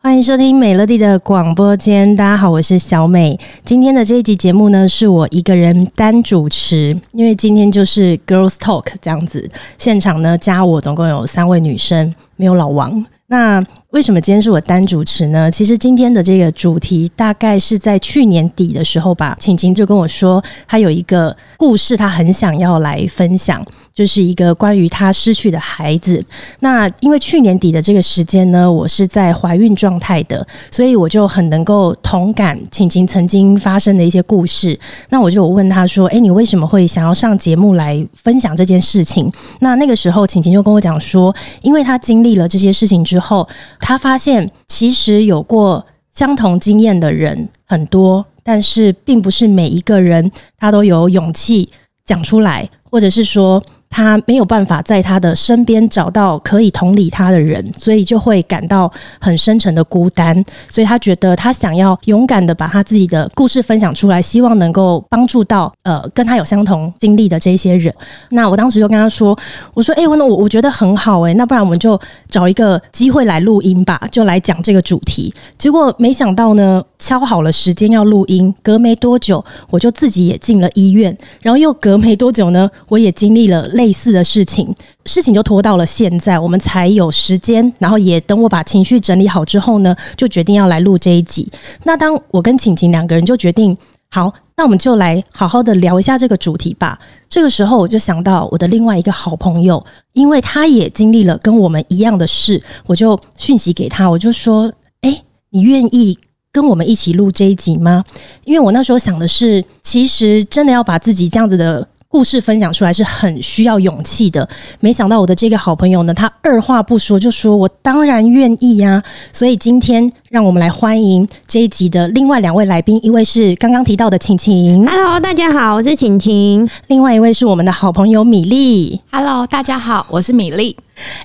[0.00, 3.38] 欢迎收听美乐蒂的广播间，大家好，我是小美。
[3.62, 13.04] 今天的这一集节目呢，是我一个人单主持，因为今天就是 Girls Talk 这样子，现场呢加我总共有三位女生，没有老王。
[13.28, 15.50] 那为什么今天是我单主持呢？
[15.50, 23.64] 其实今天的这个主题大概是在去年底的时候吧，晴晴就跟我说，她有一个故事，她很想要来分享。
[23.96, 26.22] 就是一个关于她失去的孩子。
[26.60, 34.78] 那因为去年底的这个时间呢，我是在怀孕状态的，所以我就很能够同感晴晴曾经发生的一些故事。
[35.08, 43.48] 那我就问她说：“诶，你为什么会想要上节目来分享这件事情？”那那个时候，晴晴就跟我讲说，因为她经历了这些事情之后，
[43.80, 51.70] 她发现其实有过相同经验的人很多，但是并不是每一个人他都有勇气
[52.04, 53.64] 讲出来，或者是说。
[53.96, 60.44] 他没有办法在他的身边找到可以同理他的人，所以就会感到很深沉的孤单。
[60.68, 67.90] 所以他觉得他想要勇敢的把他自己的故事分享出来，希望能够帮助到呃跟他有相同经历的这些人。
[68.28, 69.34] 那我当时就跟他说
[69.72, 83.66] ：“我说，哎，我那我我觉得很好哎，那不然我们就找一个机会来录音吧，就来讲这个主题。”结果没想到呢，敲好了时间要录音，隔没多久我就自己也进了医院，然后又隔没多久呢，我也经历了。
[83.76, 91.48] 类类似的事情，事情就拖到了现在，我们才有时间，然后也等我把情绪整理好之后呢，就决定要来录这一集。
[91.84, 93.78] 那当我跟晴晴两个人就决定，
[94.10, 96.98] 好，那我们就来好好的聊一下这个主题吧。
[97.28, 106.18] 这个时候我就想到我的另外一个好朋友，因为他也经历了跟我们一样的事，我就讯息给他，我就说：“诶，你愿意
[106.50, 108.02] 跟我们一起录这一集吗？”
[108.44, 111.86] 因为我那时候想的是，其实真的要把自己这样子的。
[112.16, 114.48] 故事分享出来是很需要勇气的，
[114.80, 119.02] 没想到我的这个好朋友呢，他二话不说就说：“我当然愿意呀！”
[119.34, 130.74] 所以今天让我们来欢迎这一集的另外两位来宾，一位是刚刚提到的晴晴，Hello，大家好，我是晴晴；另外一位是我们的好朋友米粒，Hello，大家好，我是米粒。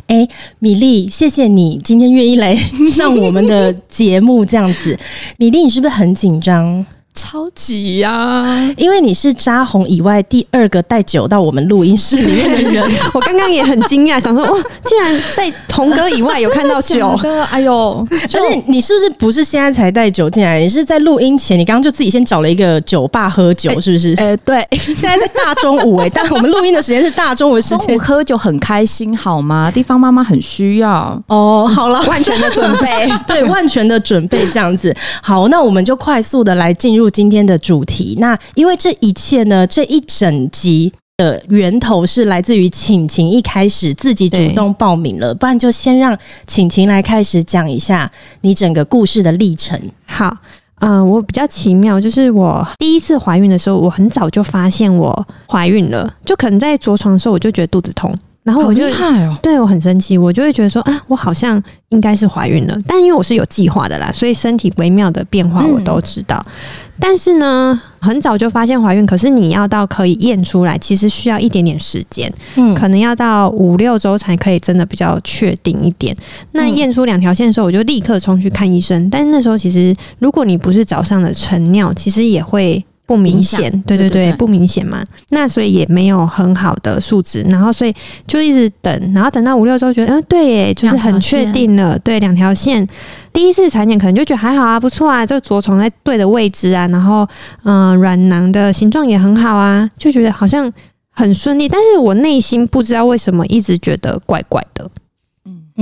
[0.08, 0.28] 哎，
[0.60, 2.54] 米粒，谢谢你今天愿意来
[2.94, 5.00] 上我们的节目，这样子，
[5.38, 6.86] 米粒，你是不是很紧张？
[7.14, 8.74] 超级呀、啊！
[8.78, 12.84] 因为你是扎红以外第二个带酒到我们录音室里面的人，
[13.14, 17.10] 我刚刚也很惊讶，想说哇，竟然在童哥以外有看到酒，
[17.52, 18.08] 哎呦！
[18.12, 20.62] 而且你是不是不是现在才带酒进来？
[20.62, 24.14] 你是在录音前，你刚刚就自己先找了一个酒吧喝酒，是不是？
[24.14, 29.70] 哎、欸欸，对，现在在大中午哎、欸，但我们录音的时间是大中午的时间，喝酒很开心好吗？
[29.70, 31.70] 地方妈妈很需要哦。
[31.70, 34.96] 好了，万全的准备， 对，万全的准备这样子。
[35.22, 37.01] 好，那我们就快速的来进入。
[37.02, 49.80] 入今天的主题，那因为这一切呢，这一整集的源头是来自于晴晴一开始自己主动报名了，不然就先让晴晴来开始讲一下你整个故事的历程。
[50.06, 50.38] 好，
[50.80, 58.16] 嗯、呃，我比较奇妙，就是我第一次怀孕的时候，我很早就发现我怀孕了，就可能在着床的时候，我就觉得肚子痛。
[58.44, 58.84] 然后我就
[59.42, 66.44] 对我很生气，我就会觉得说啊，我好像应该是怀孕了，但因为我是有计划的啦，所以身体微妙的变化我都知道。
[67.00, 76.16] 但是呢，很早就发现怀孕，可是你要到可以验出来，其实需要一点点时间，嗯，可能要到五六周才可以真的比较确定一点。
[76.54, 79.08] 那验出两条线的时候，我就立刻冲去看医生。
[79.12, 82.84] 但是那时候其实，如果你不是早上的晨尿，其实也会。
[83.12, 85.04] 不明显，对对对，不明显嘛。
[85.32, 87.94] 那所以也没有很好的数值，然后所以
[88.26, 92.88] 就一直等，然后等到五六周，觉得嗯，对耶，就是很确定了，对，两条线。
[93.34, 97.28] 第一次产检可能就觉得还好啊，不错啊，就着床在对的位置啊，然后
[97.64, 100.72] 嗯，软囊的形状也很好啊，就觉得好像
[101.10, 101.68] 很顺利。
[101.68, 104.90] 但是我内心不知道为什么一直觉得怪怪的。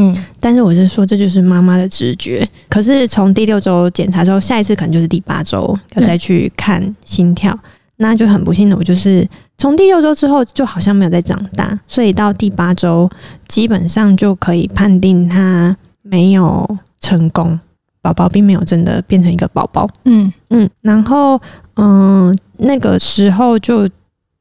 [0.01, 2.47] 嗯，但是我是说，这就是妈妈的直觉。
[2.69, 7.57] 可是从第六周检查之后，下一次可能就是第八周要再去看心跳，
[7.97, 13.09] 那就很不幸的，我就是从第六周之后就好像没有再长大，所以到第八周
[13.49, 17.59] 基本上就可以判定他没有成功，
[18.01, 19.89] 宝宝并没有真的变成一个宝宝。
[20.05, 21.37] 嗯嗯，然后
[21.75, 23.85] 嗯，那个时候就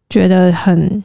[0.09, 1.03] 觉得很。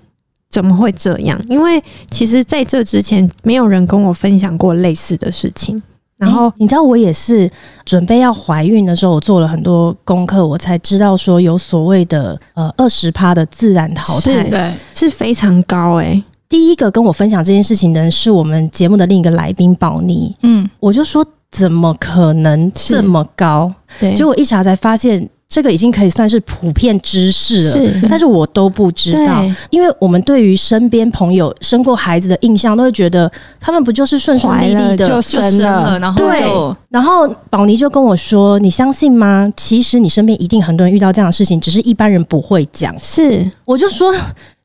[0.54, 1.42] 怎么会这样？
[1.50, 5.82] 因为其实在这之前，没有人跟我分享过类似的事情。
[6.16, 7.50] 然后、欸、你知道，我也是
[7.84, 16.24] 准备要怀孕的时候，我做了很多功课，我才知道说有所谓的呃二十趴的自然淘汰，对，是非常高哎、欸。
[16.48, 23.74] 第一个跟我分享这件事情的人是我们节目的另一个来宾宝妮，嗯，我就说怎么可能这么高？
[24.00, 25.28] 对，结果一查才发现。
[25.54, 39.48] 这个已经可以算是普遍知识了，是，但是我都不知道，因为我们对于身边朋友生过孩子的印象，都会觉得他们不就是顺顺利利的就生了，然后就对，然后宝妮就跟我说：“你相信吗？
[39.56, 44.12] 其实你身边一定很多人遇到这样的事情，只是一般人不会讲。”是，我就说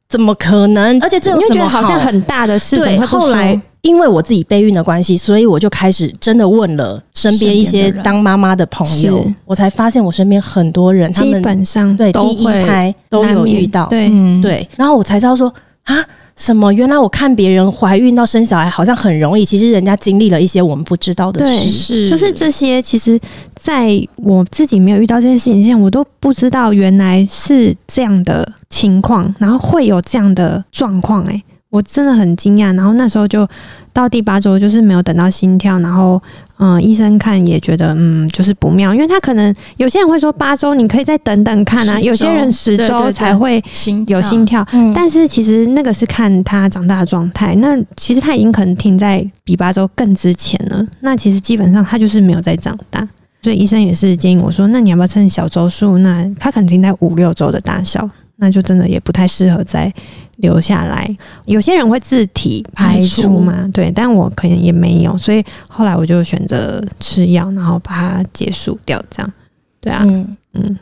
[0.08, 0.98] 怎么可能？
[1.02, 2.78] 而且这有什么好像很大的事？
[2.78, 3.60] 对，后来。
[3.82, 14.10] 因为我自己备孕的关系，所以我就开始真的问了身边一些当妈妈的朋友，我才发现我身边很多人，他们基本上对第一胎都有遇到，对。
[14.42, 15.52] 对，然后我才知道说
[15.84, 16.04] 啊，
[16.36, 16.72] 什么？
[16.72, 22.10] 原来我看别人怀孕到生小孩好像很容易，其实人家经历了一些我们不知道的事，是。
[22.10, 22.82] 就是这些。
[22.82, 23.18] 其实
[23.54, 31.42] 在我自己没有遇到这件事情之前，我都不知道原来是这样的情况，然后会有这样的状况，哎。
[31.70, 33.46] 我真的很惊讶，然后那时候就
[33.92, 36.20] 到第八周，就是没有等到心跳，然后
[36.56, 43.62] 嗯，医生看也觉得嗯，就是不妙，因为他可能有些人会说八周你可以再等等看啊，有些人十周才会
[44.06, 53.06] 有心跳，但是其实那个是看他长大的状态，那其实他已经可能停在比八周更之前了，那其实基本上他就是没有再长大，
[53.42, 55.98] 所以医生也是建议我说，那你要不要趁小周数？
[55.98, 59.92] 那他可能停在五六周的大小，那就真的也不太适合再。
[60.38, 69.32] 留下来，有些人会自体排出嘛，出对，但我可能也没有，所以后来我就选择吃药，然后把它结束掉，这样，
[69.80, 70.78] 对啊，嗯嗯。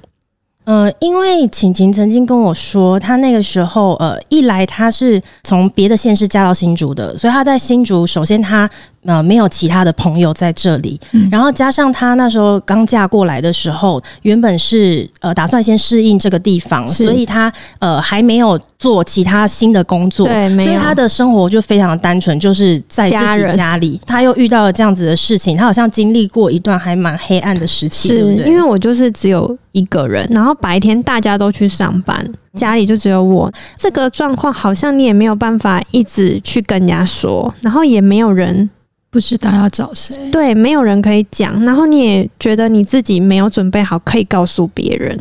[0.65, 8.69] 呃，因为晴晴曾经跟我说，她那个时候，呃，一来她是从别的县市嫁到新竹的，所以她在新竹，首先她
[9.07, 24.01] 呃没有其他的朋友在这里，嗯、然后加上她那时候刚嫁过来的时候，原本是呃打算先适应这个地方，所以她呃还没有做其他新的工作，对，所以她的生活就非常单纯，就是在自己家里。
[24.07, 28.47] 她又遇到了这样子的事情，她好像经历过一段还蛮黑暗的时期，是对不对？
[28.51, 33.51] 因为我就是只有一个人，然后白天大家都去上班，家里就只有我。
[33.79, 38.69] 这个状况好像你也没有办法一直去跟人家说，然后也没有人
[39.17, 45.19] 不知道要找谁，对，没有人可以讲，然后你也觉得你自己没有准备好可以告诉别人，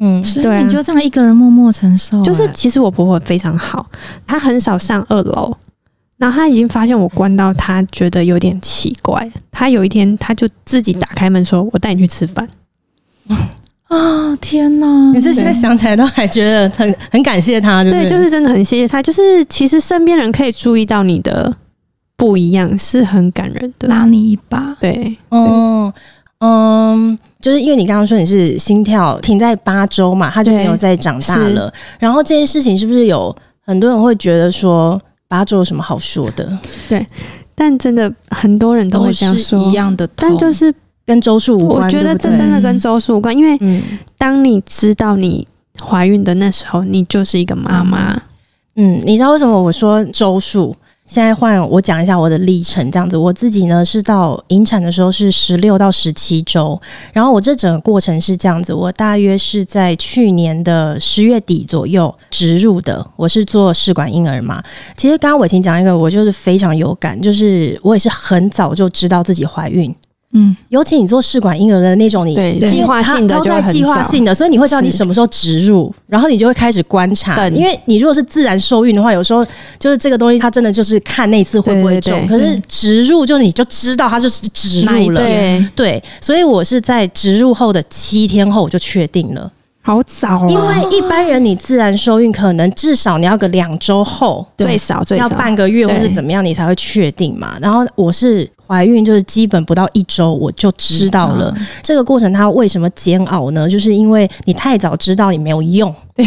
[0.00, 2.20] 嗯，所以你就这样一个人默默承受。
[2.24, 3.86] 就是其实我婆婆非常好，
[4.26, 5.56] 她很少上二楼，
[6.16, 9.30] 然后她已经发现我关到，她觉得有点奇怪。
[9.52, 12.48] 她有一天，她就自己打开门说：“我带你去吃饭。
[13.88, 15.12] ”啊、哦、天哪！
[15.14, 19.00] 你是现在想起来都还觉得很很感谢他，对，对，就是真的很谢谢他。
[19.00, 21.54] 就是其实身边人可以注意到你的
[22.18, 24.76] 不一样，是很感人的，拉你一把。
[24.78, 25.90] 对，哦，
[26.40, 31.72] 嗯，就是因为你刚刚说你是心跳停在八周嘛，他就没有再长大了。
[31.98, 33.34] 然后这件事情是不是有
[33.64, 36.58] 很多人会觉得说八周有什么好说的？
[36.90, 37.06] 对，
[37.54, 40.74] 但真的很多人都会这样说一样的，但就是。
[41.08, 43.82] 跟周数无关，我觉得这真的跟周数无关，因为
[44.18, 45.48] 当你知道你
[45.80, 48.20] 怀孕的那时候，你就是一个妈妈。
[48.76, 50.76] 嗯，你知道为什么我说周数？
[51.08, 56.78] 现在换我讲一下我的历程，这样子，我自己呢是到引产的时候是十六到十七周，
[57.14, 64.62] 然后我这整个过程是这样子，我大约是在去年的十月底左右植入的，我是做试管婴儿嘛。
[64.98, 69.92] 其实刚刚我已经讲一个，我就是非常有感，就是我也是很早就知道自己怀孕。
[70.38, 77.48] 嗯，尤其你做试管婴儿的那种，你计划性的，在计划性的，所以你会知道你什么时候植入，然后你就会开始观察。
[77.48, 79.44] 因为你如果是自然受孕的话，有时候
[79.78, 82.24] 就是这个东西，它真的就是看那次会不会中。
[82.28, 85.20] 可是植入，就是你就知道它就是植入了。
[85.74, 89.50] 对，所以我是在植入后的七天后我就确定了，
[89.82, 90.46] 好早。
[90.48, 97.56] 因为一般人你自然受孕，可能至少你要个两周后，最少最少要半个月或是怎么样，你才会确定嘛。
[97.60, 98.48] 然后我是。
[98.68, 103.68] 怀孕就是基本不到一周我就知道了，这个过程它为什么煎熬呢？
[103.68, 106.24] 就是因为你太早知道你没有用，对，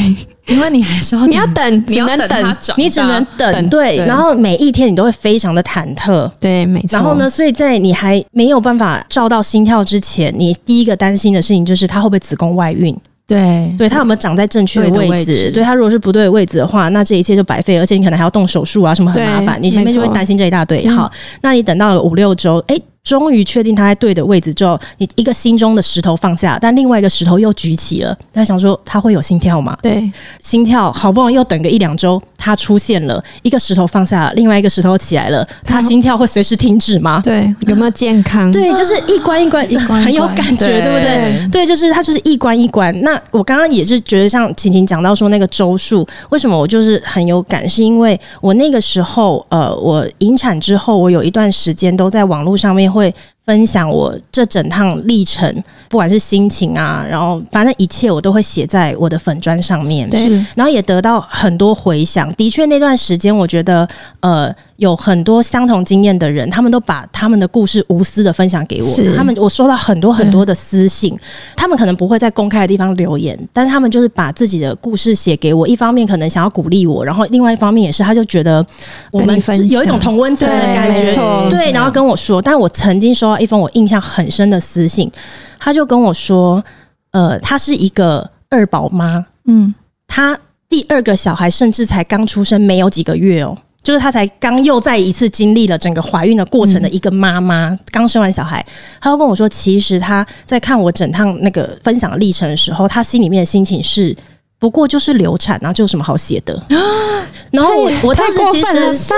[0.48, 6.98] 因为你还说你要等，只能等，你只能等，对，然后每一天你都会非常的忐忑，对，没错。
[6.98, 12.98] 然后呢，所以在你还没有办法照到心跳之前，你第一个担心的事情就是它会不会子宫外孕。
[13.32, 15.50] 对，对，它有没有长在正确的位置？
[15.52, 19.58] 对，它如果是不对的位置的话，那这一切就白费，而且你可能还要动手术啊，什么很麻烦。
[19.62, 20.86] 你前面就会担心这一大堆。
[20.90, 21.10] 好，
[21.42, 22.78] 那你等到了五六周，哎。
[23.04, 28.16] 终于确定他在对的位置之后，你一个心中的石头放下，但另外一个石头又举起了。
[28.32, 29.76] 他想说他会有心跳吗？
[29.82, 37.20] 对，心跳好不容易又等个一两周，他出现了，一个石头放下了，另外一个石头起来了，他心跳会随时停止吗？
[37.24, 38.52] 对，有没有健康？
[38.52, 41.50] 对，就是一关一关，一关很有感觉，对，对不对？
[41.52, 42.96] 对，就是他就是一关一关。
[43.02, 47.68] 那我刚刚也是觉得像晴晴讲到说那个周数，为什么我就是很有感？
[47.68, 52.91] 是因为我那个时候呃，我引产之后，我有一段时间都在网络上面。
[52.92, 53.14] 会
[53.52, 55.54] 分享我这整趟历程，
[55.90, 60.10] 不管是心情啊，然后反正一切我都会写在我的粉砖上面。
[60.10, 62.34] 对，然后也得到很多回响。
[62.36, 63.86] 的确，那段时间我觉得，
[64.22, 68.88] 呃，有很多相同经验的人，他们都把他们的故事无私的分享给我。
[68.88, 71.14] 是他们，我收到很多很多的私信，
[71.58, 75.68] 他们可能不会在公开的地方留言，但是他们就是把自己的故事写给我。
[75.68, 78.66] 一方面可能想要鼓励我，然后另外一方面也是，他就觉得
[79.12, 79.38] 我们
[79.70, 81.14] 有一种同温层的感觉。
[81.50, 85.12] 对，对，然后跟我说，但我曾经收到一封我印象很深的私信，
[85.60, 86.64] 他就跟我说，
[87.12, 89.74] 呃，她是一个二宝妈，嗯，
[90.08, 98.66] 她第二个小孩甚至才刚出生没有几个月哦，就是她才刚又再一次经历了整个怀孕的过程的一个妈妈，刚生完小孩，
[99.02, 104.16] 她就跟我说，其实她在看我整趟那个分享的历程的时候，她心里面的心情是。
[104.62, 106.54] 不过就是流产，然后就有什么好写的？
[107.50, 109.12] 然后我我当时其实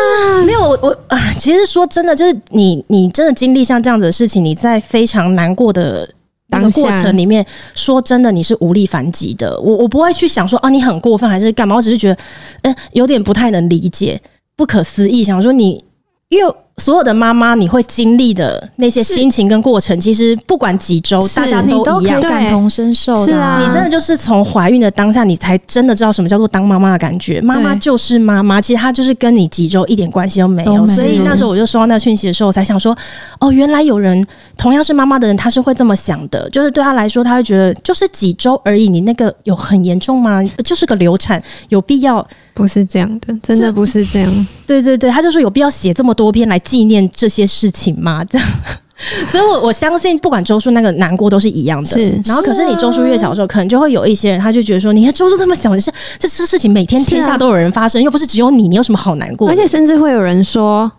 [0.45, 6.09] 没有我我啊，其实说真的，就是你你真的经历像这样子的事情，你在非常难过的
[6.47, 7.45] 那个过程里面，
[7.75, 9.59] 说真的你是无力反击的。
[9.59, 11.75] 我我不会去想说啊，你很过分还是干嘛？
[11.75, 12.17] 我只是觉得，
[12.61, 14.21] 嗯，有点不太能理解，
[14.55, 15.83] 不可思议，想说你
[16.29, 16.53] 因为。
[16.77, 23.25] 所有的妈妈，你会经历的那些心情跟过程，其实不管几周，大家都一样，感同身受的。
[23.25, 27.39] 是啊，你真的就是从怀孕的当下，你才真的知道什么叫做当妈妈的感觉。
[27.41, 30.87] 妈妈就是妈妈，其实她就是跟你几周一点关系都没有。
[30.87, 32.97] 所以那时候我就收到那讯息的时候，我才想说，
[33.39, 34.25] 哦，原来有人
[34.57, 36.49] 同样是妈妈的人，他是会这么想的。
[36.49, 40.43] 就是对他来说，他会觉得就是几周而已，你那个有很严重吗？
[40.63, 42.27] 就是个流产，有必要？
[42.53, 44.47] 不是这样的，真的不是这样。
[44.67, 48.23] 对对对，他就说有必要写这么多篇来纪念这些事情吗？
[48.25, 48.47] 这样，
[49.27, 51.89] 所以我我相信，不管周叔那个难过都是一样的。
[51.89, 59.49] 是，然后可是你周叔越小的时候，可能就会有一些人，他就觉得说，你看周叔这么小，你是这这事情每天天下都有人发生，又不是只有你，你有什么好难过？
[59.49, 60.91] 而且甚至会有人说，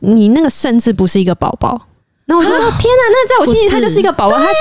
[0.00, 1.80] 你那个甚至不是一个宝宝。
[2.26, 4.36] 那我就说，天哪，那在我心里他就是一个宝宝。
[4.36, 4.52] 对呀，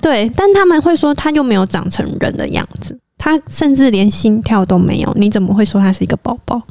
[0.00, 2.98] 对，但他们会说，他又没有长成人的样子。
[3.18, 6.62] 他甚至连心跳都没有，你怎么会说他是一个宝宝？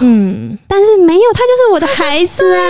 [0.00, 2.60] 嗯，但是没有，他就是我的孩子啊，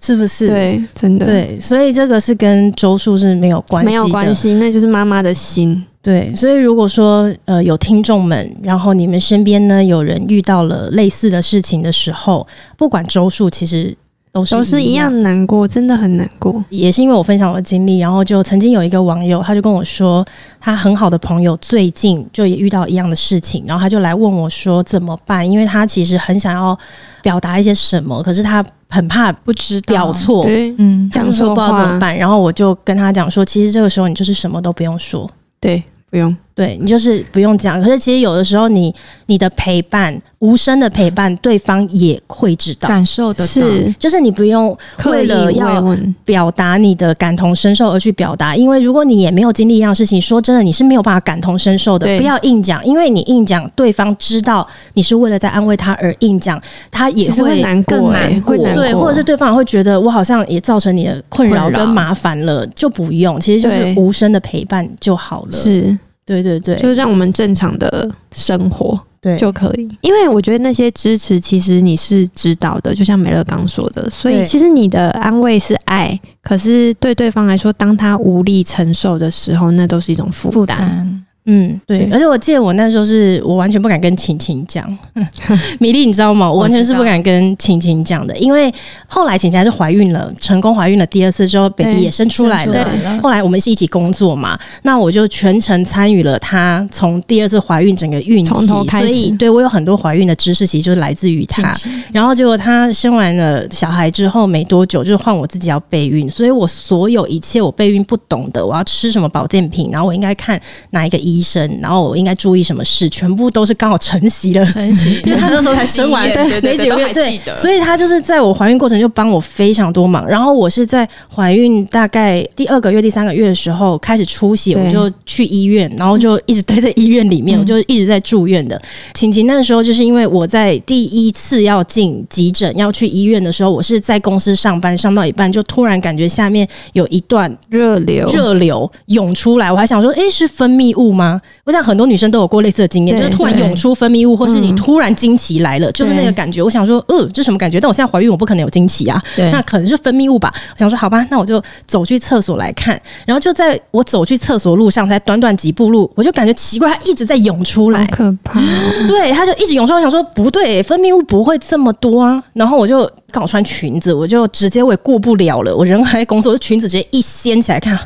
[0.00, 0.46] 是不是？
[0.46, 5.82] 对，真的对，所以这个是跟周数是没有关系，没有关系，那就是妈妈的心。
[6.00, 13.96] 对，所以如果说呃有听众们，然后你们身边呢有人遇到了类似的事情的时候，不管周数，其实。
[14.32, 16.64] 都是，都是一样难过，真的很难过。
[16.70, 20.24] 也是因为我分享我的经历，然后就曾经有一个网友，他就跟我说，
[20.58, 25.48] 他很好的朋友最近就也遇到一样的事情，然后他就来问我说怎么办？
[25.48, 26.76] 因为他其实很想要
[27.20, 30.46] 表达一些什么，可是他很怕不知表错，
[30.78, 32.16] 嗯，讲错不知道怎么办。
[32.16, 35.28] 然后我就跟他讲说，其实这个时候你就是什么都不用说，
[35.60, 37.80] 对，不用，对你就是不用讲。
[37.82, 38.80] 可是其实有的时候你，
[39.26, 40.18] 你你的陪伴。
[40.42, 52.08] 无声的陪伴，对方也会知道，感受的是，就是你不用为了要表达你的感同身受而去表达，因为如果你也没有经历一样事情，说真的，你是没有办法感同身受的。
[52.16, 65.52] 不要硬讲，因为你硬讲，对方知道你是为了在安慰他而硬讲，他也会难过，难过，对，或者是对方会觉得我好像也造成你的困扰跟麻烦了，就不用，其实就是无声的陪伴就好了。
[65.52, 69.00] 是，对对对，就是让我们正常的生活。
[69.20, 81.24] 对，就可以，因为我觉得那些支持其实你是知道的，就像美乐刚说的，所以其实你的安慰是爱，可是对对方来说，当他无力承受的时候，那都是一种负担。
[81.44, 84.86] 嗯，对，而且我记得我那时候是我完全不敢跟晴晴讲，
[85.80, 86.48] 米粒你知道吗？
[86.48, 88.72] 我完全是不敢跟晴晴讲的，因为
[89.08, 92.88] 后来晴晴还是怀孕了，成功怀孕了第二次之后，baby 也生出来了。
[93.20, 98.52] 后来我们是一起工作嘛，那我就全程参与了她从第二次怀孕整个孕期，
[98.88, 101.74] 所以对我有很多怀孕的知识，其实就是来自于她。
[102.12, 111.31] 然后结果她生完了小孩之后没多久，就换我自己要备孕，所以我所有一切我备孕不懂的，我要吃什么保健品，然后我应该看哪一个医。
[111.32, 120.26] 医生，然后我应该注意什么事，全部都是刚好承袭了，承袭， 因为他那时候才生完，对，没几个月，对，所以他就是在我怀孕过程就帮我非常多忙。
[120.26, 128.80] 然后我是在怀孕大概第二个月、第三个月的时候开始出血，我就去医院，然后就一直待在医院里面，我就一直在住院的。
[129.14, 141.21] 晴晴那个时候就是因为我在第一次要进急诊要去医院的时候，我是在公司上班，上到一半就突然感觉下面有一段热流，热流涌出来，我还想说，诶，是分泌物吗？
[141.22, 141.40] 吗？
[141.64, 146.62] 我想很多女生都有过类似的经验，就是突然涌出分泌物，或是你突然经期来了，就是那个感觉。
[146.62, 147.80] 我想说，呃，这什么感觉？
[147.80, 150.52] 但我现在怀孕，我不可能有经期啊，那可能是分泌物吧。
[150.74, 153.00] 我想说，好吧，那我就走去厕所来看。
[153.24, 158.60] 然后就在我走去厕所路上，才短短几步路，我就感觉奇怪，它一直在涌出来，可怕。
[159.06, 159.98] 对，它就一直涌出来。
[159.98, 162.42] 我想说，不对，分泌物不会这么多啊。
[162.54, 165.74] 然后我就刚好穿裙子，我就直接我也过不了了。
[165.74, 167.98] 我人还在公司，我就裙子直接一掀起来看。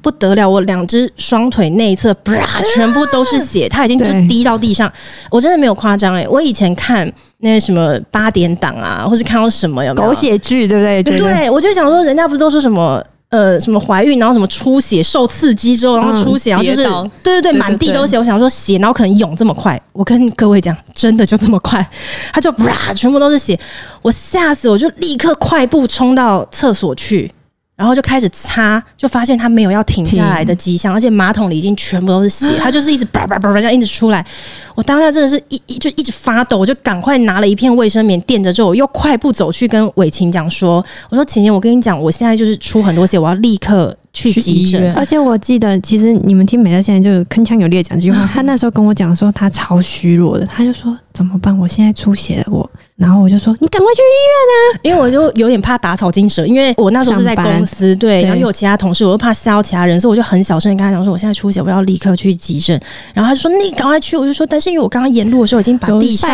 [0.00, 0.48] 不得了！
[0.48, 4.90] 我两只双腿内侧，啪，全部都是血，它已经就滴到地上。
[5.30, 11.02] 我真的没有夸张诶，我以前看那些什么八点档啊，或是看到什么有没有狗血剧，对不对？
[11.02, 16.84] 对，对，我就想说，人家不是都说什么呃什么怀孕，然后什么出血受刺激之后，然后出血，然后就是
[17.22, 18.18] 对对对，满地都血。
[18.18, 19.80] 我想说血，然后可能涌这么快。
[19.92, 21.86] 我跟各位讲，真的就这么快，
[22.32, 23.58] 它就啪，全部都是血。
[24.02, 27.30] 我吓死，我就立刻快步冲到厕所去。
[27.78, 34.26] 然后就开始擦，就发现他没有要停下来的迹象，而且马桶里已经全部都是血， 他就是一直叭叭叭叭这样一直出来。
[34.74, 44.90] 我当下真的是一一就一直发抖，我就赶快拿了一片卫生棉垫着，之后我又快步走去跟伟琴讲说：“我说晴晴，我跟你讲，我现在就是出很多血，我要立刻去急诊。
[44.98, 51.56] ”而且我记得，其实你们听美乐现在就铿锵有力讲这句话，他那时候跟我讲说他超虚弱的，他就说怎么办？
[51.56, 52.68] 我现在出血了，我。
[52.98, 62.78] 然后我就说：“你赶快去医院啊！” 因为我就有点怕打草惊蛇，因为我那时候是在公司，对，然后又有其他同事，我又怕吓到其他人，所以我就很小声跟他讲说：“我现在出血，我要立刻去急诊。”
[63.14, 66.28] 然后他就说：“你赶快去！”我就说：“但是因为我刚刚沿路的时候已经把地上、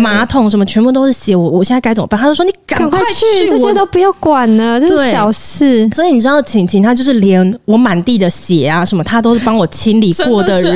[0.00, 10.74] 马桶什么全部都是血，我我现在该怎么办？”他就说：“你赶快去，这些都不要管了，这是小事。”所以你知道，晴晴她就是连我满地的血啊什么，她都是帮我清理过的人。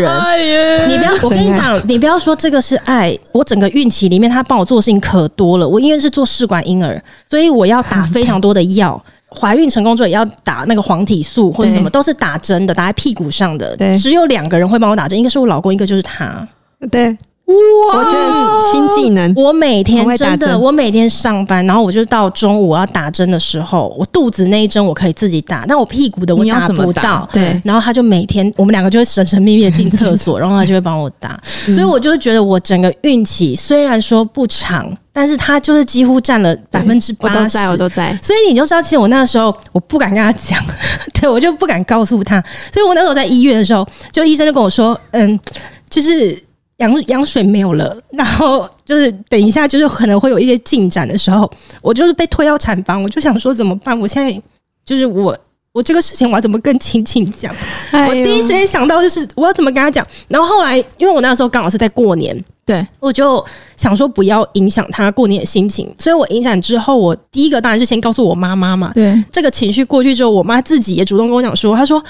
[0.88, 9.02] 你不要，我跟你讲，你不要说这个是爱，我整个孕期里面她帮我做的事情可多了，我因为是做试管婴儿，所以我要打非常多的药。
[9.30, 13.76] 怀孕成功之后也要打那个黄体素或者什么，都是打针的，打在屁股上的。
[13.76, 16.46] 对，只有两个人会帮我打针，一个是我老公，一个就是他。
[16.90, 17.16] 对。
[17.48, 17.98] 哇！
[17.98, 27.26] 我觉得新技能，我每天真的，我每天上班，然后我就到中午我要打针的时候，我肚子那一针我可以自己打，但我屁股的我打不到。
[27.32, 31.40] 对，然后他就每天，我们两个就会神神秘秘的进厕所，然后他就会帮我打。
[31.72, 37.38] 所以我就觉得我整个运气虽然说不长，但是他就是几乎占了百分之八十。
[37.38, 38.18] 我都在，我都在。
[38.22, 40.62] 所以你就知道，其实我那个时候我不敢跟他讲，
[41.18, 42.44] 对，我就不敢告诉他。
[42.70, 45.40] 所以我那时候在医院的时候，就医生就跟我说，嗯，
[45.88, 46.46] 就是。
[46.78, 51.50] 羊羊水没有了，然后就是等一下，就是可能会有一些进展的时候，
[51.82, 53.98] 我就是被推到产房，我就想说怎么办？
[53.98, 54.42] 我现在
[54.84, 55.36] 就是我，
[55.72, 57.54] 我这个事情我要怎么跟亲亲讲？
[57.90, 60.06] 哎、我第一时间想到就是我要怎么跟他讲。
[60.28, 63.44] 然后后来，因为我那时候刚好是在过年，对，我就
[63.76, 68.92] 想说不要影响他过年的心情，所以我影响之后，我第一个当然是先告诉我妈妈嘛。
[68.94, 72.02] 对，这个情绪过去之后，我妈自己也主动跟我讲说，她说。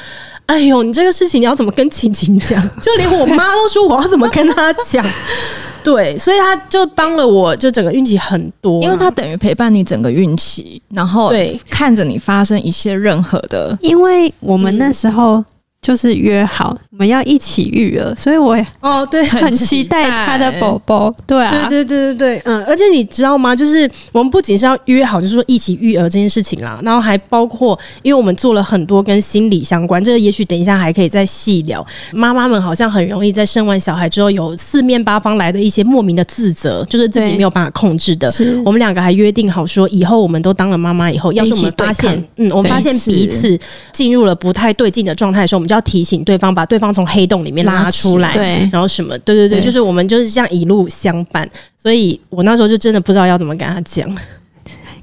[0.46, 2.58] 哎呦，你这个事情你要怎么跟晴晴讲？
[2.80, 5.04] 就连我妈都说我要怎么跟她讲。
[5.84, 15.44] 对，所以她就帮了我，就整个运气很多，因为她等于陪伴你整个孕期，然后对看着你发生一些任何的，因为我们那时候。
[15.88, 21.10] 就是约好我们要一起育儿，所以我也哦对，很期待他的宝宝。
[21.26, 23.56] 对啊，对对对对对，嗯，而且你知道吗？
[23.56, 31.82] 就是我们不仅是要约好，就是说一起育儿这件事情啦，然后还包括，因为我们做了很多跟心理相关，这个也许等一下还可以再细聊。
[32.12, 38.30] 妈妈们好像很容易在生完小孩之后，有四面八方来的一些莫名的自责，就是自己没有办法控制的。
[38.30, 43.58] 是我们两个还约定好说，以后我们都当了妈妈以后，要是我们发现，嗯，我们发现彼此
[43.90, 49.64] 进入了不太对劲的状态的时候，我们就要提醒对方，把对方从黑洞里面拉出来，对，然后什么，对对对，对。
[49.64, 51.48] 就是我们就是这样一路相伴。
[51.80, 54.12] 所以我那时候就真的不知道要怎么跟他讲，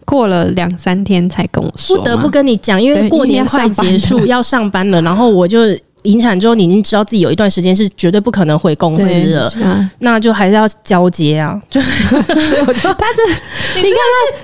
[0.03, 5.59] 过了两三天才跟我说，不得不跟你讲，因为过年快结束要上班了，然后我就。
[6.05, 11.61] 引产之后，你已经知道自己有一段时间是绝对不可能回公司了，啊、那就还是要交接啊。
[11.69, 13.91] 就 所以我就他这，你看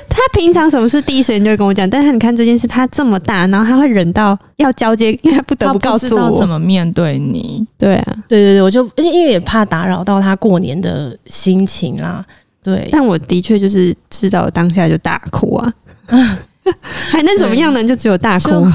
[0.10, 7.66] 他，他平常什么事第一时间就会跟我讲，但是你看这件事，他这么大，然后他会忍到要交接，因为他不得不告诉我怎么面对你。
[7.78, 12.26] 对啊，对对对，我就因为也怕打扰到他过年的心情啦。
[12.64, 15.74] 对，但我的确就是知道当下就大哭啊，
[17.10, 17.84] 还能怎么样呢？
[17.84, 18.68] 就只有大哭。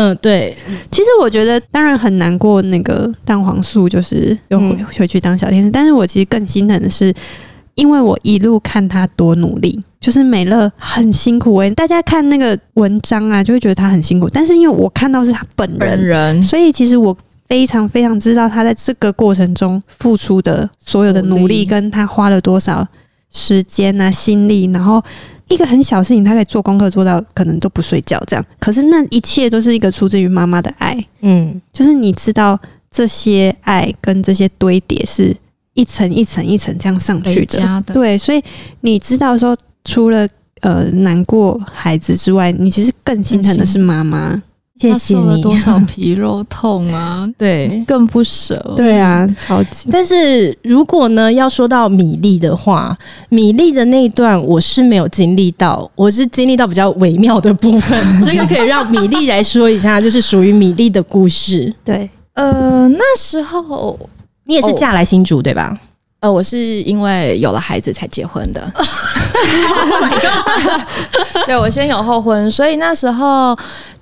[0.00, 0.56] 嗯，对，
[0.92, 5.68] 其实我觉得当然很难过，那个蛋黄素就是又回回去当小天使。
[5.68, 7.12] 嗯、但是我其实更心疼的是，
[7.74, 11.74] 因为我一路看他多努力，就是美乐很辛苦哎、欸。
[11.74, 17.16] 大家看那个文章啊，就会觉得他很辛苦，但是因为我看到是他本人，本人所以其实我
[17.48, 22.86] 非常非常知道他在这个过程中付出的所有的努力，跟他花了多少
[23.32, 25.02] 时间啊心力，然后。
[25.48, 32.58] 一个很小的事情，他可以做功课做到可能都不睡觉这样，可是那一切都是一个出自于妈妈的爱，嗯，就是你知道
[32.90, 35.34] 这些爱跟这些堆叠是
[35.74, 37.58] 一层一层一层这样上去的。
[37.86, 38.42] 的对，所以
[38.82, 40.28] 你知道说，除了
[40.60, 44.42] 呃难过孩子之外，你其实更心疼的是妈妈。
[44.80, 47.28] 谢谢你，受了多少皮肉痛啊！
[47.36, 48.72] 对，更不舍。
[48.76, 49.88] 对啊，超级。
[49.92, 52.96] 但是如果呢，要说到米粒的话，
[53.28, 58.22] 米粒的那一段我是没有经历到，我是经历到比较微妙的部分。
[58.22, 61.74] 这个可以让米粒来说一下，就是属于米粒的故事。
[61.84, 63.98] 对，呃，那时候
[64.44, 65.76] 你也是嫁来新竹对吧？
[66.20, 68.60] 呃，我是因为有了孩子才结婚的。
[69.40, 71.46] Oh my god！
[71.46, 73.56] 对，我先有后婚，所以那时候。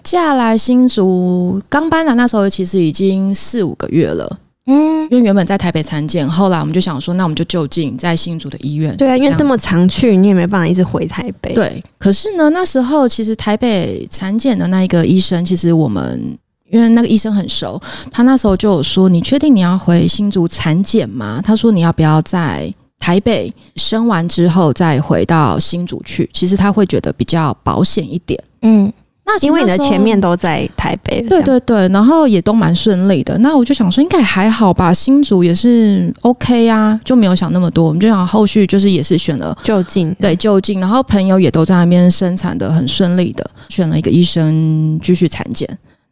[0.07, 4.39] 嫁来新竹，刚搬来那时候其实已经四五个月了。
[4.67, 8.97] 嗯，因为原本在台北产检，后来我们就想说，那我们就就近在新竹的医院。
[8.97, 11.53] 对啊，因为这么常去，你也没办法一直回台北。
[11.55, 16.39] 对，可是呢，那时候其实台北产检的那一个医生，其实我们
[16.71, 17.81] 因为那个医生很熟，
[18.13, 26.31] 他那时候就有说：“你确定你要回新竹产检吗？”他说：“你要不要在台北生完之后再回到新竹去？
[26.33, 28.93] 其实他会觉得比较保险一点。”嗯。
[29.29, 33.37] 那因为你的前面都在台北，对对对，然后也都蛮顺利的。
[33.39, 37.85] 那我就想说，应该还好吧，新竹也是 OK 啊，就没有想那么多。
[37.89, 45.69] 我们就想后续就是也是选了就近，对就近，然后朋友也都在那边生产的很顺利的，选了一个医生继续产检。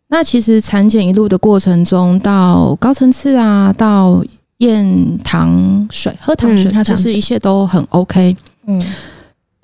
[0.08, 4.24] 那其实产检一路的过程中，到高层次啊，到
[4.58, 8.36] 验糖水、喝糖水，其实一切都很 OK。
[8.66, 8.84] 嗯，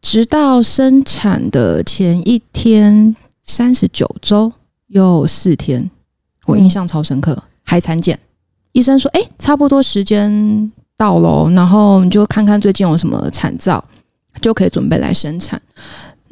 [0.00, 3.16] 直到生产的前一天。
[3.50, 4.50] 三十九周
[4.86, 5.90] 又四天，
[6.46, 7.32] 我印象超深刻。
[7.32, 8.16] 嗯、还产检，
[8.70, 13.84] 医生说：“哎、欸，差不多时间到了，然后你就看看最近有什么产兆，
[14.40, 15.60] 就可以准备来生产。”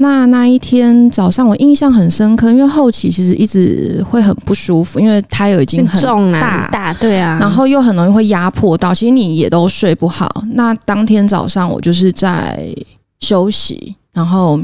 [0.01, 10.45] 那那一天早上，我印象很深刻，因为后期其实一直会很不舒服，因为胎儿已经很重大，大对啊，然后又很容易会压迫到，其实你也都睡不好。
[10.53, 12.73] 那当天早上我就是在
[13.19, 14.61] 休息，然后。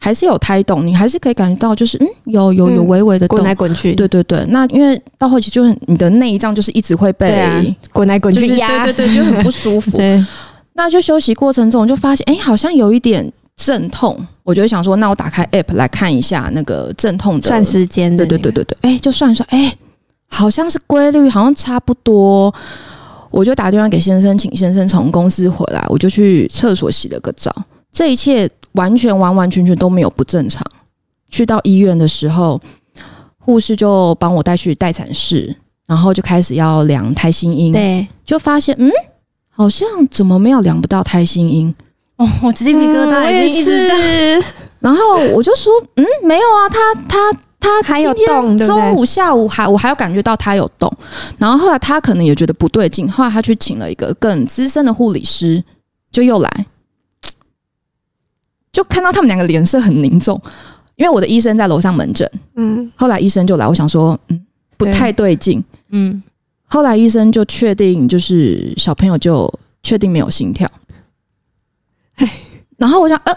[0.00, 3.94] 还是有胎动，你还是可以感觉到，就是嗯，有有有微微的动、来滚去。
[3.96, 9.96] 对对对，那因为到后期就很，你的内脏就是一直会被滚、啊、来滚去压，对对对，就很不舒服。
[9.98, 10.24] 对，
[10.74, 18.16] 那就休息过程中，我就发现，哎、欸，好像有一点阵痛，我就想说，那我打开 app 来看一下那个阵痛的算时间。
[18.16, 19.78] 对对对对对，哎、欸，就算算，哎、欸，
[20.28, 22.54] 好像是规律，好像差不多。
[23.30, 27.52] 我就打电话给先生，请先生从公司回来，我就去厕所洗了个澡，
[27.92, 28.48] 这一切。
[28.78, 30.64] 完全完完全全都没有不正常。
[31.28, 32.60] 去到医院的时候，
[33.36, 35.54] 护士就帮我带去待产室，
[35.86, 37.72] 然后就开始要量胎心音。
[37.72, 38.88] 对，就发现嗯，
[39.50, 41.74] 好像怎么没有量不到胎心音？
[42.16, 44.42] 哦，我鸡皮疙瘩已经一直在。
[44.80, 50.90] 然后我就说嗯，没有啊，他他他还有动，中午下午还我还有感觉到他有动。
[51.36, 55.62] 然后后来他可能也觉得不对劲，后来他去请了一个更资深的护理师，
[56.12, 56.66] 就又来。
[58.78, 60.40] 就看到他们两个脸色很凝重，
[60.94, 64.40] 因为我的医生在楼上门诊，嗯，后来医生就来，我想说，嗯，
[64.76, 66.22] 不太对劲，嗯，
[66.62, 70.70] 后来医生就确定，就是小朋友就确定没有心跳，
[72.18, 72.32] 哎，
[72.76, 73.32] 然后我想，呃，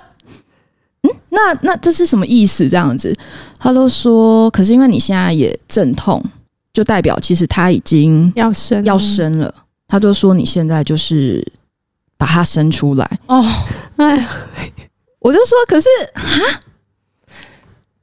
[1.01, 2.69] 嗯，那那这是什么意思？
[2.69, 3.17] 这样子，
[3.57, 6.23] 他都说，可是因为你现在也阵痛，
[6.71, 9.51] 就代表其实他已经要生要生了，
[9.87, 11.43] 他就说你现在就是
[12.15, 13.19] 把他生出来。
[13.25, 13.43] 哦，
[13.97, 14.29] 哎呀。
[15.21, 16.23] 我就说，可是啊，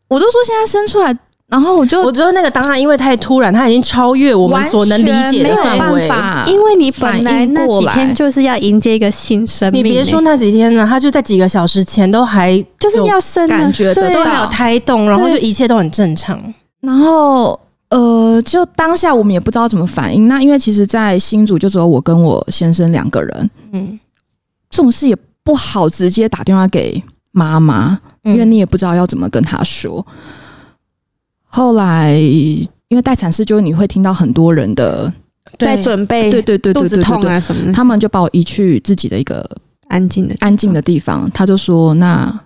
[0.07, 1.15] 我就说现在生出来，
[1.49, 6.09] 然后我就我觉得那个当然因为太突然，他已经超越我们所能理解的范围，
[6.47, 16.41] 因为你本来那几天就是要迎接一个新生命，你别说那几天了，他就在几个小时前都还就是要生，感觉得都还有胎动，然后就一切都很正常，
[16.81, 17.59] 然后
[17.91, 20.29] 呃，就当下我们也不知道怎么反应。
[20.29, 23.99] 那因为其实，在新组就只有我跟我先生两个人，嗯，
[24.71, 25.19] 这种事也。
[25.49, 30.07] 不好直接打电话给妈妈，因为你也不知道要怎么跟她说。
[31.47, 35.11] 后来，因为待产室就是你会听到很多人的
[35.59, 39.51] 在准备，对对对，肚子痛啊什么，他们就把我移去自己的一个
[39.89, 41.31] 安静的安静的地方。
[41.33, 42.39] 他就说：“那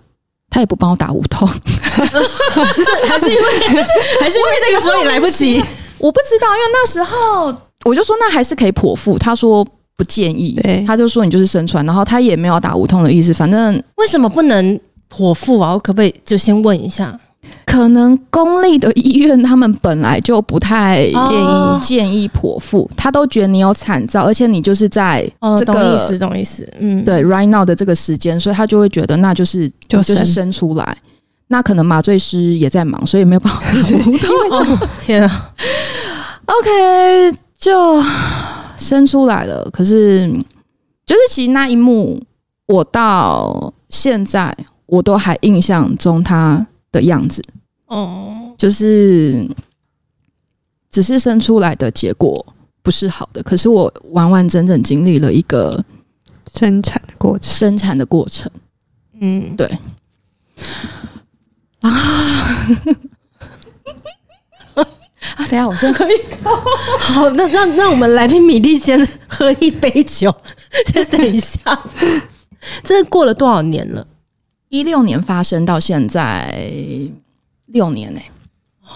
[0.49, 3.91] 他也不帮我打无痛， 这还是因为就是
[4.23, 5.61] 还是因为那个时候也来不及，
[5.97, 9.19] 我不知道，因为那时候我就说那还是可以剖腹。
[9.19, 9.67] 他说。
[9.95, 14.79] 不建议，对，他就说你就是生穿，然后他也没有打无痛的意思，反正为什么不能
[15.09, 15.73] 剖腹啊？
[15.73, 17.19] 我可不可以就先问一下？
[17.65, 25.29] 可能公立的医院他们本来就不太建议、哦、建议剖腹，他都觉得你有产兆，而且你就是在
[25.59, 30.97] 这个、哦、意思，懂意思，嗯，对，right now 的这个时间，所以他就会觉得那就是就，就是生出来，
[31.47, 33.79] 那可能麻醉师也在忙，所以没有办法打
[34.09, 34.87] 无痛。
[34.99, 35.51] 天啊，
[36.45, 37.37] OK。
[37.63, 37.71] 就
[38.83, 39.67] 生出来了。
[39.71, 40.27] 可是，
[41.05, 42.21] 就是其实那一幕，
[42.67, 47.43] 我到现在我都还印象中他的样子。
[47.87, 49.47] 哦，就是
[50.91, 52.45] 只是生出来的结果
[52.81, 55.83] 不是好的，可是我完完整整经历了一个
[56.53, 58.51] 生产的过程，生产的过程。
[59.19, 59.67] 嗯，对。
[61.81, 61.89] 啊，
[65.35, 65.47] 啊！
[65.47, 66.51] 等下，我先喝一口。
[66.99, 70.33] 好，那那那我们来宾米粒先喝一杯酒。
[70.91, 71.59] 先等一下，
[72.83, 74.07] 这过了多少年了？
[74.69, 76.67] 一六年发生到现在
[77.67, 78.31] 六年呢、欸，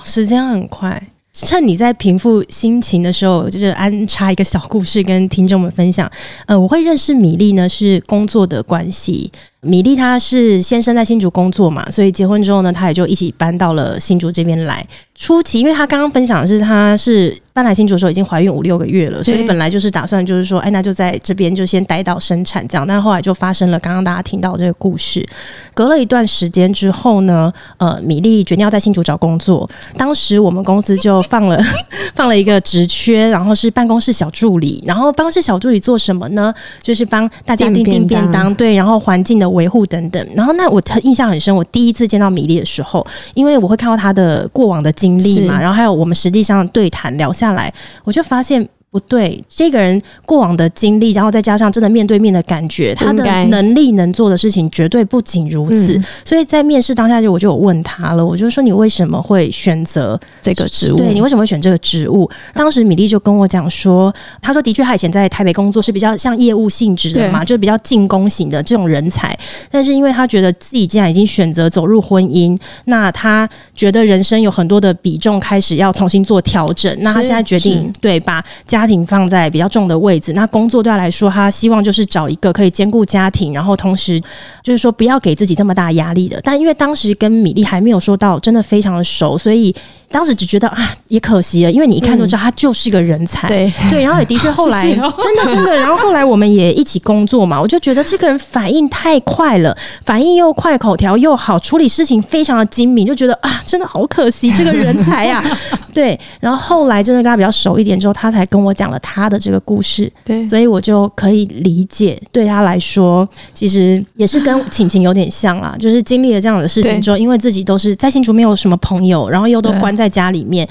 [0.04, 1.10] 时间很快。
[1.34, 6.12] 趁你在平复心情的时候，就是安插一个小故事跟听众们分享。
[6.48, 9.32] 呃，我会认识米粒呢，是工作的关系。
[9.62, 14.86] 米莉她是先生在新竹工作嘛，所以结婚之后呢，她也就一起搬到了新竹这边来。
[15.16, 22.86] 初期，因为她刚刚分享的是她是搬来新竹的时候已经怀孕五六个月了，所以本来就是打算就是说，哎，那就在这边就先待到生产这样。
[22.86, 25.28] 但是后来就发生了刚刚大家听到这个故事。
[25.74, 29.68] 隔了一段时间之后呢，呃，米莉决定要在新竹找工作。
[29.98, 31.60] 当时我们公司就放了
[32.14, 34.84] 放了一个职缺，然后是办公室小助理。
[34.86, 36.54] 然后办公室小助理做什么呢？
[36.84, 40.28] 就是帮大家订订便当，便当，对，然后环境的维护等等。
[40.36, 48.68] 然后那我印象很深，我第一次见到米粒的时候，因为我会看到他的过往的经历嘛，然后还有我们实际上对谈聊下来，我就发现。
[48.98, 55.98] 不对，这个人过往的经历，然后再加上真的面对面的感觉，他的能力能做的事情绝对不仅如此。
[55.98, 60.98] 嗯、所以在面试当下就我就有问他了，我就说，你为什么会选择这个职务？
[60.98, 62.28] 对，你为什么会选这个职务？
[62.54, 69.38] 当时米粒就跟我讲说，他说的确他以前在台北工作是比较像业务性质的嘛，就是比较进攻型的这种人才。
[69.70, 76.96] 但是因为他觉得自己既然已经选择走入婚姻，那他觉得人生有很多的比重开始要重新做调整。
[77.02, 84.20] 那他现在决定对把家庭放在比较重的位置，那工作对他来说，他希望就是找一个可以兼顾家庭，然后同时
[84.64, 86.42] 就是说不要给自己这么大压力的。
[86.44, 89.76] 但因为当时跟米粒还没有说到真的非常的熟，所以
[90.10, 93.48] 当时只觉得啊，也可惜了，因为你一看就知道他就是个人才。
[93.48, 93.72] 对。
[93.90, 94.84] 对，然后也的确后来
[95.22, 105.44] 真的真的，然后后来我们也一起工作嘛，我就觉得这个人反应太快了，反应又快，口条又好，处理事情非常的精明，就觉得啊，真的好可惜这个人才呀。
[105.94, 120.66] 对，然后后来真的跟他比较熟一点之后，他才跟我讲了他的这个故事，对，所以我就可以理解，对他来说，其实也是跟晴晴有点像啦，就是经历了这样的事情之后，因为自己都是在新竹没有什么朋友，然后又都关在家里面，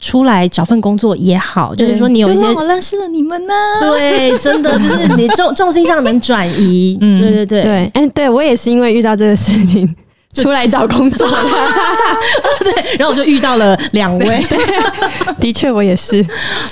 [0.00, 9.94] 出来找份工作也好，就是说你有一些，我认识了你们呢，对，真的就是你重重心上能转移， 嗯，对对对，对，哎，对我也是因为遇到这个事情。
[10.34, 11.28] 出来找工作。
[11.28, 11.36] 的，
[12.64, 14.44] 对，然后我就遇到了两位，
[15.40, 16.24] 的确我也是，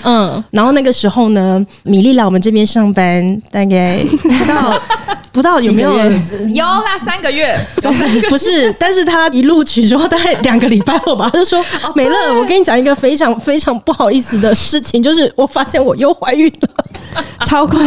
[0.05, 4.83] 嗯，然后那个时候呢，米粒来我们这边上班，大概不到
[5.33, 17.79] 不到有没有有那三个月，有三个不是，但是他一录取之后大概两个礼拜后吧， 他就说美乐，我跟你讲一个非常非常不好意思的事情，就是我发现我又怀孕了， 超快，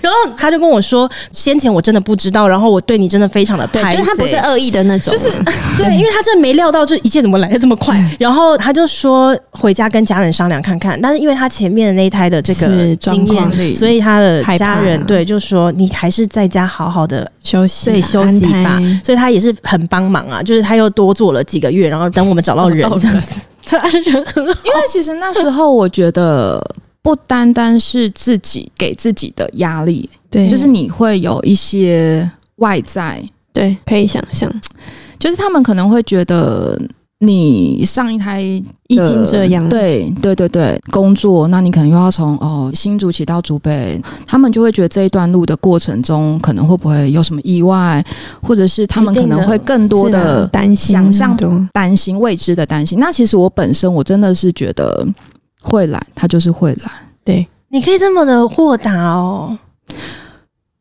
[0.00, 5.28] 然后他就跟我说，先前我真的不知道，然后我对你真的非常的排斥，就是他不是恶意的那种，就是
[5.78, 7.98] 对，因为他真的没料到，就一切怎么来的这么快。
[7.98, 18.80] 嗯、然后他就说回家跟家人商量看看，但是因为他前面的那一胎的这个经验，所以他的家人对就说你还是在家好好的休息，对休息吧。
[19.02, 24.60] 所以他也是很帮忙啊，就是他又多做了几个月，然后等我们找到人 这样子，他人很好。
[24.64, 26.62] 因为其实那时候我觉得
[27.02, 33.22] 不单单是自己给自己的压力， 对，就是你会有一些外在。
[33.62, 34.52] 对，可以想象，
[35.20, 36.76] 就是他们可能会觉得
[37.20, 48.04] 你上一胎已经这样，对对对对，工作，那你可能又要从哦新竹起到竹北，他们就会觉得这一段路的过程中可能会不会有什么意外，
[48.42, 52.98] 或者是他们可能会更多的担心、想象、担心未知的担心。
[52.98, 55.06] 那其实我本身我真的是觉得
[55.60, 56.90] 会来，他就是会来。
[57.24, 59.56] 对，你可以这么的豁达哦，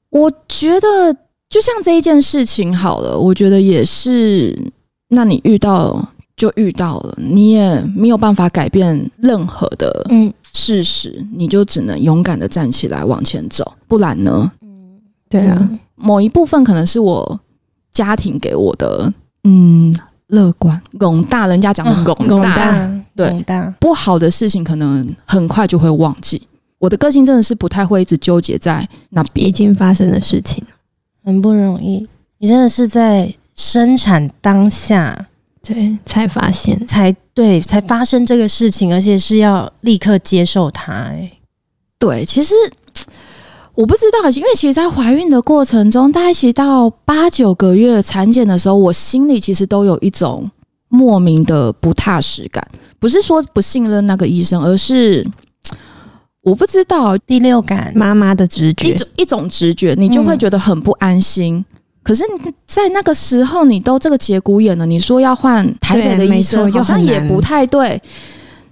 [0.10, 1.15] 我觉得。
[1.52, 4.58] 就像这一件事情好了，我觉得也是。
[5.14, 14.50] 那你遇到就遇到了，你也没有办法改变任何的嗯事实，嗯、你就只能勇敢的站起来往前走，不然呢？
[14.62, 17.42] 嗯，对啊，某一部分可能是我
[17.92, 19.12] 家庭给我的
[19.44, 19.94] 嗯
[20.28, 23.44] 乐观，广大人家讲的广大，对，
[23.78, 26.42] 不好的事情可能很快就会忘记。
[26.80, 30.64] 我的个性真的是不太会一直纠结在那边已经发生的事情。
[31.24, 32.08] 很不容易，
[32.40, 35.28] 你真的是在生产当下
[35.64, 40.92] 对，才发现，才对，才发生这个事情，而且是要立刻接受它。
[40.92, 41.32] 哎，
[42.00, 42.56] 对，其实
[43.76, 50.50] 我不知道，因为其实，在怀孕的过程中，大概其实到八九个月产检的时候，我心里其实都有一种
[50.90, 52.68] 莫名的不踏实感，
[53.00, 55.26] 不是说不信任那个医生，而是
[56.43, 61.56] 我不知道第六感，妈妈的直觉，一种一种直觉，你就会觉得很不安心。
[61.56, 61.65] 嗯
[62.04, 68.01] 可是你在那个时候，你都这个节骨眼了，你说要换台北的医生，好像也不太对。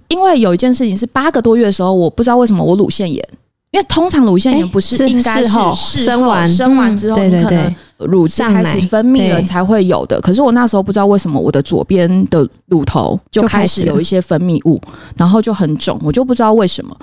[0.08, 3.24] 因为有一件事情是八个多月的时候，我不知道为什么我乳腺炎，
[3.70, 10.20] 因为通常乳腺炎不是应该是生完生完之后，你可能乳汁开始分泌了才会有的。
[10.20, 14.76] 可是我那时候不知道为什么我的左边的乳头就开始有一些分泌物，
[15.16, 16.96] 然后就很肿，我就不知道为什么。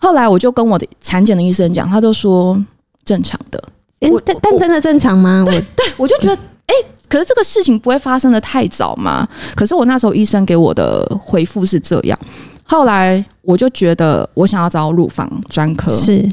[0.00, 2.60] 后来我就跟我的产检的医生讲，他就说
[3.04, 3.62] 正常的。
[4.00, 5.44] 欸、但但真的正常吗？
[5.46, 9.28] 我对，对我就觉得，哎、欸，可是这个事情不会发生的太早吗？
[9.54, 12.18] 可是我那时候医生给我的回复是这样。
[12.64, 16.32] 后来我就觉得，我想要找乳房专科，是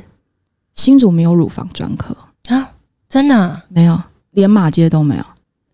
[0.74, 2.16] 新竹没有乳房专科
[2.48, 2.72] 啊？
[3.10, 4.00] 真的、啊、没有，
[4.32, 5.24] 连马街都没有。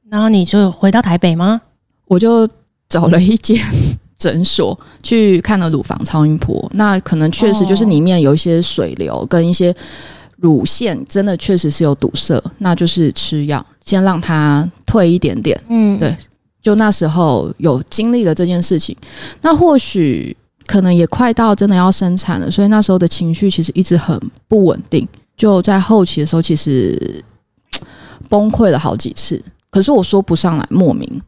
[0.10, 1.62] 然后你就回到台北吗？
[2.08, 2.50] 我就
[2.90, 3.58] 找了一间
[4.24, 9.76] 诊所去看了乳房超音波，那可能确实就是里面有一些水流跟一些。
[10.38, 15.58] 乳腺真的确实是有堵塞，那就是吃药，先让它退一点点。
[15.70, 16.14] 嗯，对，
[16.62, 18.94] 就那时候有经历了这件事情，
[19.42, 25.08] 那或许可能也快到真的要生产了，所以那时候的情绪其实一直很不稳定，
[25.38, 27.24] 就在后期的时候其实
[28.28, 31.22] 崩溃了好几次，可是我说不上来莫名。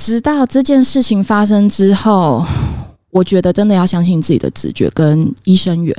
[0.00, 2.42] 直到这件事情发生之后，
[3.10, 5.94] 我觉得真的要相信自己的直觉跟医生缘。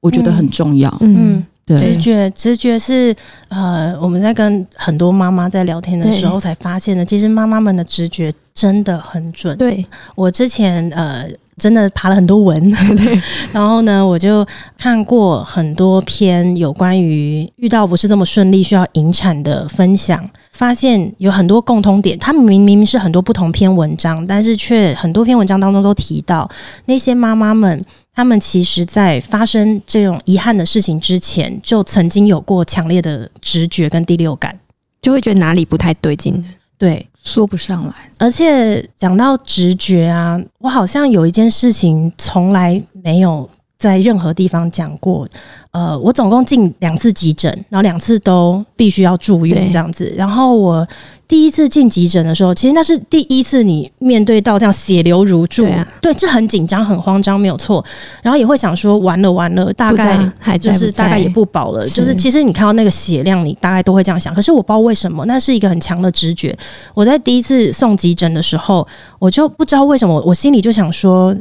[0.00, 0.94] 我觉得很重要。
[1.00, 3.16] 嗯，对，直觉，直觉是
[3.48, 7.02] 呃，我们在跟很多妈妈在聊天的时候才发现的。
[7.02, 9.56] 其实妈妈们的直觉真的很准。
[9.56, 11.26] 对，我之前呃。
[11.58, 12.62] 真的爬了很多文，
[12.96, 13.20] 对，
[13.52, 22.18] 然后呢，我就看过很多篇有关于遇到不是这么顺利需要引产的分享，发现有很多共通点。
[22.18, 26.48] 他们明明是很多不同篇文章，但是却很多篇文章当中都提到
[26.84, 27.82] 那些妈妈们，
[28.14, 34.58] 她们其实在发生这种遗憾的事情之前，就曾经有过强烈的直觉跟第六感，
[35.00, 36.44] 就会觉得哪里不太对劲。
[36.76, 37.06] 对。
[37.26, 45.28] 说不上来，而且讲到直觉啊，我好像有一件事情从来没有在任何地方讲过。
[45.72, 50.14] 呃，我总共进两次急诊，然后两次都必须要住院这样子。
[50.16, 50.86] 然后我
[51.28, 55.66] 第一次进急诊的时候，其实那是第一次你面对到这样血流如注，
[56.00, 57.84] 对这很紧张、很慌张，没有错。
[58.22, 60.16] 然后也会想说，完了完了，大概
[60.58, 61.86] 就是大概也不保了。
[61.88, 64.32] 就是其实你看到那个血量，你大概都会这样想。
[64.32, 66.56] 可是我不知道为什么，那是一个很强的直觉。
[66.94, 68.86] 我在第一次送急诊的时候，
[69.18, 71.36] 我就不知道为什么，我心里就想说，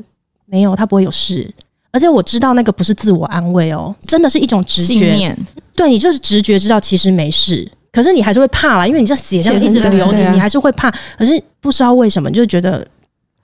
[0.47, 1.53] 没有，他不会有事。
[1.91, 5.37] 而且我知道那个不是自我安慰哦，真的是一种直觉。
[5.75, 10.91] 对，你就是直觉知道其实没事，可是你还是会怕啦，因为你这血这样一直流，你你还是会怕。
[11.17, 12.85] 可是不知道为什么，就觉得。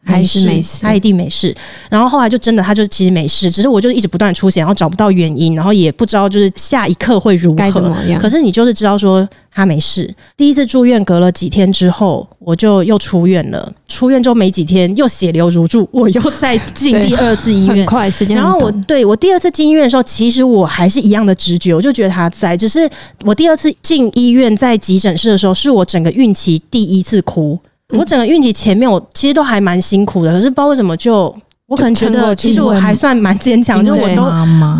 [0.03, 1.55] 还是没事，他一定没事。
[1.89, 8.17] 然后后来就真的，他就其实没事，只是我就一直不断出血，然后找不到原因，然后也不知道就是下一刻会如何。
[8.19, 10.13] 可是你就是知道说他没事。
[10.35, 13.71] 第一次住院隔了几天之后，我就又出院了。
[13.87, 17.85] 出院之后没几天，又血流如注，我又再进 第二次医院。
[17.85, 18.35] 快时间。
[18.35, 22.57] 然后我对我第二次进医院的时候，其实我还是一样的直觉，我就觉得他在。
[22.57, 22.89] 只是
[23.23, 27.59] 我第二次进医院在急诊室的时候，是我整个孕期第一次哭。
[27.91, 31.33] 我整个孕期前面，我其实都还蛮辛苦的，可是不知道为什么就
[31.67, 34.25] 我可能觉得，其实我还算蛮坚强，就我都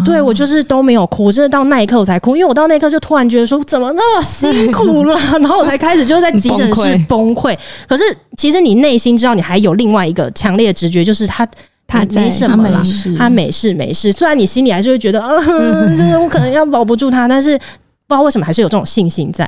[0.04, 7.58] 对我就是都没有哭，真的到那一刻我才哭，因为我到那一刻就突然觉得说怎么那么辛苦了， 然后我才开始就在急诊室崩溃。
[7.88, 8.04] 可是
[8.38, 11.48] 其实你内心知道，你还有另外一个强烈的直觉，就是他
[11.88, 12.84] 他没什么啦，
[13.18, 14.12] 他没事没事。
[14.12, 19.46] 虽然你心里还是会觉得，嗯，就 是我可能要保不住他，但是不知道为什么还是有这种信心在。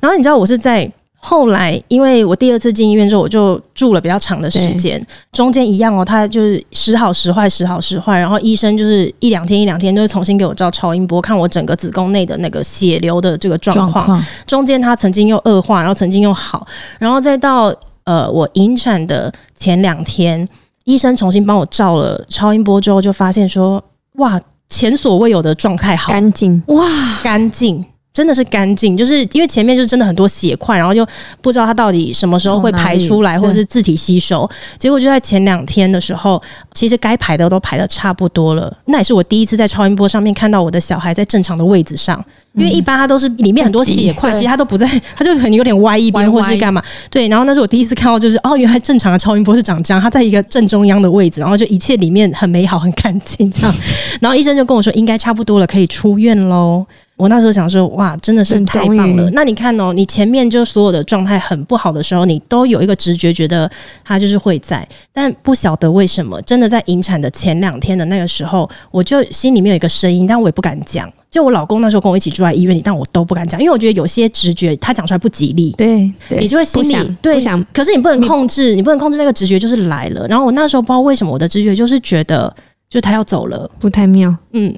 [0.00, 0.90] 然后你知道我是在。
[1.26, 5.02] 后来，因为我第二次进医院之后，我就住了比较长的时间。
[5.32, 8.20] 中间一样哦，他就是时好时坏，时好时坏。
[8.20, 14.22] 然后医生就是一两天一两天，就会重新给我照超音波，看我整个子宫内的那个血流的这个状况。
[14.46, 16.66] 中间他曾经又恶化，然后曾经又好，
[16.98, 20.46] 然后再到呃我引产的前两天，
[20.84, 23.82] 医生重新帮我照了超音波之后，就发现说
[24.16, 26.84] 哇，前所未有的状态好干净哇，
[27.22, 27.82] 干净。
[28.14, 31.04] 真的是干净，就是因为前面就是真的很多血块，然后就
[31.42, 34.48] 不知道它到底什么时候会排出来，或者是自体吸收。
[34.78, 36.40] 结果就在前两天的时候，
[36.72, 38.72] 其实该排的都排的差不多了。
[38.84, 44.86] 那也是我第一次在超音波上面看到我的小孩在正常的位置上，因为一般他都是里面很多血块，其实他都不在，
[45.16, 46.80] 他就可能有点歪一边或是干嘛。
[47.10, 53.74] 对，然后那是我第一次看到，就是哦，原来正常的超音波是长这样，它在一个正中央的位置，然后就一切里面很美好、很干净这样。
[54.20, 56.86] 然后医生就跟我说，应该差不多了，可以出院喽。
[57.16, 59.30] 我那时候想说，哇，真的是太棒了！
[59.30, 63.70] 那你看哦，你前面就所有的状态很不好的时候，你都有一个直觉，觉得
[64.04, 71.08] 他就是会在，但不晓得为什么，真的在引产的前两天的那个时候，我就心里面有一个声音，但我也不敢讲。
[71.30, 80.26] 就我老公那时候跟我一起住在医院里，但我都不敢讲，因为我觉得有些直觉他讲出来不吉利，对，对你就会心里想对想，可是你不能控制，你，你不能控制那个直觉就是来了。
[80.26, 82.52] 然后我那时候不知道为什么，我的直觉就是觉得，
[82.90, 84.74] 就他要走了，不太妙，嗯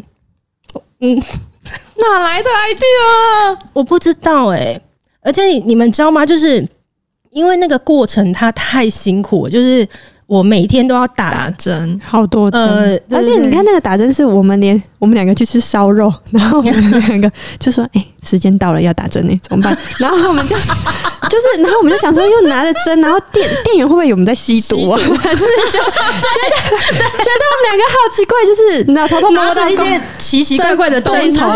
[1.01, 1.19] 嗯。
[1.99, 3.59] 哪来的 idea？
[3.73, 4.83] 我不知道哎、欸，
[5.23, 6.25] 而且你你们知道吗？
[6.25, 6.67] 就是
[7.31, 9.87] 因为那个过程它太辛苦了，就是。
[10.29, 24.99] 我每天都要打打针，好多针，呃，而且你看那个打针，是我们连我们两个去吃烧肉， 然后我们两个就说：“哎、欸，时间到了要打针呢， 怎么办？”然后我们就就是，然后我们就想说，又拿着针，然后店店员会不会以为我们在吸毒啊？
[25.01, 25.91] 就是觉得
[26.79, 31.49] 觉得我们两个好奇怪，就是你知道偷偷摸到一些奇奇怪怪的针头，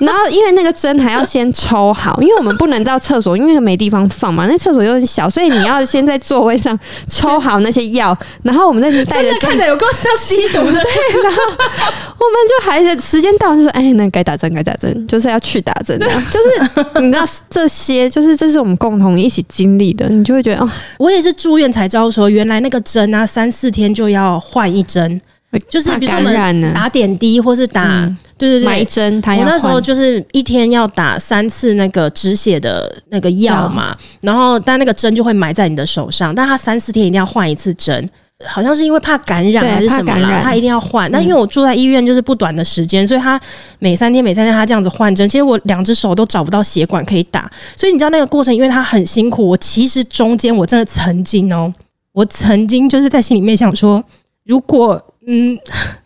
[0.00, 6.78] 然后因为那个针还要先抽好，因为我们不能到厕所，因为没地方放嘛，那厕所又很小，所以你要先在座位上
[7.08, 8.16] 抽好那些药。
[8.42, 25.20] 然后我们那时带着看着有够像吸毒的，对，然后我们就还是时间到就说，哎，那该打针该打针，就是要去打针， 就是你知道这些，就是这是我们共同一起经历的，你就会觉得哦，我也是住院才知道说，原来那个针啊，三四天就要换一针，
[25.68, 38.06] 就是比如说我们打点滴或是打，嗯、对对对，埋针，他我那时候就是一天要打三次那个止血的那个药嘛，然后但那个针就会埋在你的手上，但他三四天一定要换一次针。
[38.46, 41.10] 好像是因为怕感染还是什么啦，他一定要换。
[41.10, 43.40] 那因为我住在医院就是不短的时间，所以他
[43.80, 47.50] 每三天每三天他这样子换针，其实我两只手都找不到血管可以打。
[47.74, 49.48] 所以你知道那个过程，因为他很辛苦。
[49.48, 51.74] 我其实中间我真的曾经哦，
[52.12, 54.04] 我曾经就是在心里面想说，
[54.44, 55.58] 如果嗯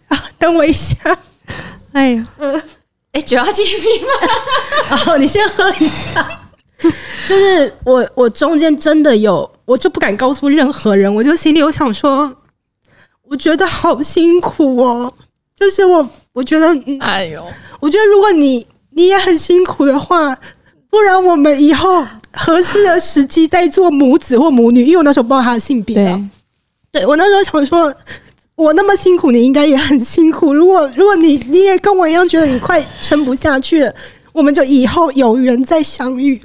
[0.09, 0.95] 啊，等我一下，
[1.93, 2.63] 哎呀，嗯，
[3.13, 5.05] 哎，酒要敬你吗？
[5.13, 6.41] 哦，你先喝一下。
[7.29, 11.13] 就是我，我中间真的有，我就不敢告诉任何人。
[11.15, 12.33] 我就心里有想说，
[13.29, 15.13] 我觉得好辛苦哦。
[15.55, 16.67] 就是我，我觉得，
[17.01, 17.47] 哎呦，
[17.81, 20.37] 我觉得如果你你也很辛苦的话，
[20.91, 24.85] 不然我们以后合适的时机再做母子或母女。
[24.85, 26.29] 因为我那时候不知道他的性别，对，
[26.91, 27.95] 对我那时候想说，
[28.57, 30.53] 我那么辛苦，你应该也很辛苦。
[30.53, 33.95] 如果如果你你也跟我一样觉得你快撑不下去了。
[34.33, 36.41] 我们就以后有缘再相遇。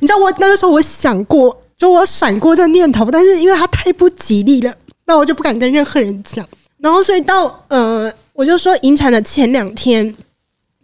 [0.00, 4.72] 你知道我那个时候我想过，就我闪过这个念头，但是因为它太不吉利了，
[5.06, 6.46] 那我就不敢跟任何人讲。
[6.78, 10.14] 然后所以到呃，我就说引产的前两天，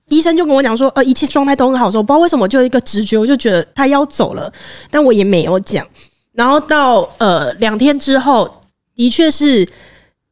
[0.08, 4.52] 医生就跟我讲说，呃，一切状态都很好，说我不知道为什么就一个直觉，我就觉得他要走了，
[4.90, 5.86] 但我也没有讲。
[6.32, 8.62] 然后到呃两天之后，
[8.94, 9.68] 的确是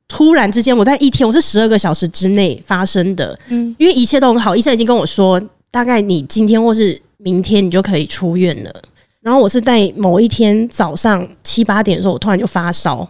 [0.06, 5.40] 突然之间，我在一天，我是十二个小时之内发生的，嗯，因为一切都很好，医生已经跟我说。
[5.76, 8.82] 大概你今天或是明天你就可以出院了。
[9.20, 13.06] 然后我是在某一天早上七八点的时候，我突然就发烧，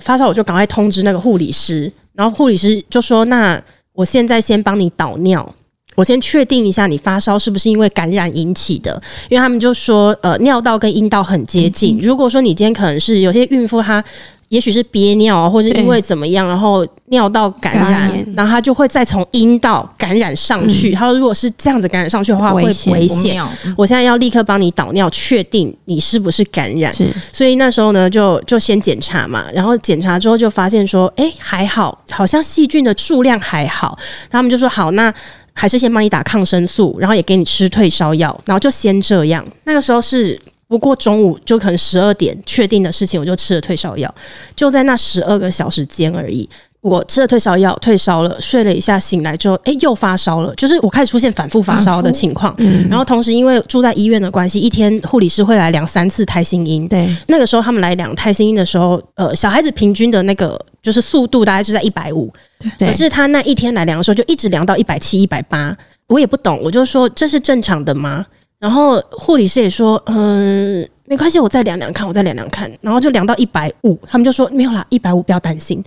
[0.00, 5.54] 发烧我就赶快通知那个护理师，然后护理师就说：“那我现在先帮你导尿，
[5.94, 14.02] 我先确定一下你发烧是不是因为感染引起的，因为他们就说呃尿道跟阴道很接近，如果说你今天可能是有些孕妇她。”
[14.50, 20.90] 也许是憋尿啊，或者因为怎么样，然后尿道感染，然后他就会再从阴道感染上去。
[20.90, 23.40] 他说，如果是这样子感染上去的话，会危险。
[23.76, 26.92] 我现在要立刻帮你导尿，确定你是不是感染。
[27.32, 33.96] 所以那时候呢，就就先检查嘛，然后检查之后就发现说，哎，还好，好像细菌的数量还好。
[34.28, 35.14] 他们就说好，那
[35.52, 39.46] 还是先帮你打抗生素，然后也给你吃退烧药，然后就先这样。
[39.62, 40.36] 那个时候是。
[40.70, 44.14] 不过中午就可能十二点确定的事情，我就吃了退烧药，
[44.54, 46.48] 就在那十二个小时间而已。
[46.80, 52.54] 我吃了退烧药，退烧了，睡了一下，醒来之后，哎，又发烧了，就是我开始出现反复发烧的情况。
[52.58, 56.86] 嗯，然后同时因为住在医院的关系，一天护理师会来量三次胎心音。
[56.86, 62.32] 对，那个时候他们来量胎心音的时候，呃，小孩子平均的那个就是速度大概是在一百五，
[62.78, 65.76] 对，可是他那一天来量的时候，就一直量到一百七、一百八。
[66.06, 68.24] 我也不懂，我就说这是正常的吗？
[68.60, 72.70] 然后护理师也说，嗯，没关系，我再量量看，我再量量看。
[72.82, 75.82] 然后就量到一百五，他们就说没有啦，一百五不要担心。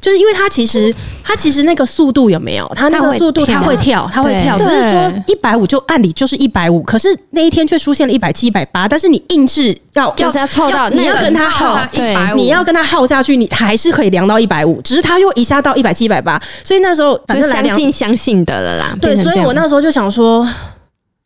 [0.00, 2.68] 就是因为它其实它其实那个速度有没有？
[2.74, 18.96] 它那个速度它会跳，它会跳，只是说一百五就按理就是一百五，可是那一天却出现了一百七、一百八，但是你硬是要就是要凑到，你要跟他耗，对，你要跟他耗下去，你还是可以量到一百五，只是他又一下到一百七、一百八，所以那时候反正相信相信的了啦。
[19.00, 20.44] 对，所以我那时候就想说，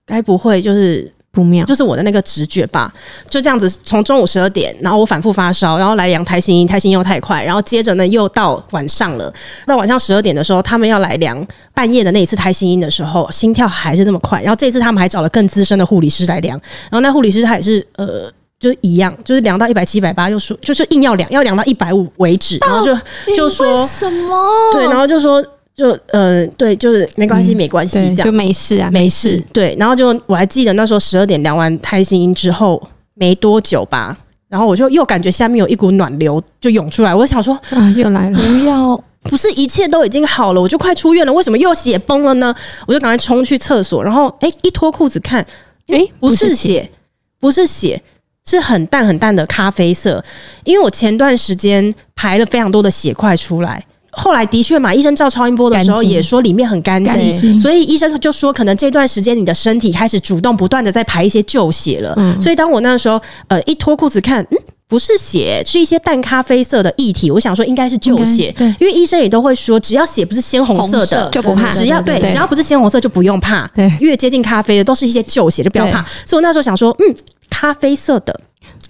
[0.07, 1.13] 该不会就是。
[1.33, 2.93] 不妙，就是我的那个直觉吧，
[3.29, 9.33] 就这样子，从中午十二点，然后我反复发烧，然后来量胎心音，胎心又太快，然后接着呢又到晚上了，
[9.65, 18.29] 到晚上十二点的时候，他们要来量半夜的那一次胎心音的时候，心跳还是那么快，然后这次他们还找了更资深的护理师来量，然后那护理师他也是呃，
[18.59, 22.93] 就是一样，就是量到一百七、一百八，就说就是硬要量，要量到一百五为止，然后就
[23.37, 24.51] 就说什么？
[24.73, 25.41] 对，然后就说。
[25.77, 29.43] 就呃对，就是没关系，没关系，这样就没事啊，没事。
[29.53, 32.83] 对，然后就我还记得那时候十二点量完胎心音之后
[33.15, 34.15] 没多久吧，
[34.49, 42.55] 然后我就又感觉下面有一股暖流就涌出来，我就想说啊，又来了，不要，不是一切都已经好了，我就快出院了，为什么又血崩了呢？
[42.87, 45.45] 我就赶快冲去厕所，然后哎，一脱裤子看，
[45.87, 46.91] 哎，不是血，
[47.39, 48.03] 不是血，
[48.45, 50.23] 是很淡很淡的咖啡色，
[50.65, 53.83] 因为我前段时间排了非常多的血块出来。
[54.13, 62.13] 后来的确嘛，医生照超音波的时候也说里面很干净，所以医生就说可能这段时间你的身体开始主动不断的在排一些旧血了。
[62.17, 64.59] 嗯、所以当我那时候呃一脱裤子看，嗯，
[64.89, 76.05] 不是血，是一些淡咖啡色的液体，我想说应该是旧血，对，因为医生也都会说，只要血不是鲜红色的就不怕，只要对，只要不是鲜红色就不用怕，对，越接近咖啡的都是一些旧血，就不要怕。
[76.27, 77.15] 所以我那时候想说，嗯，
[77.49, 78.41] 咖啡色的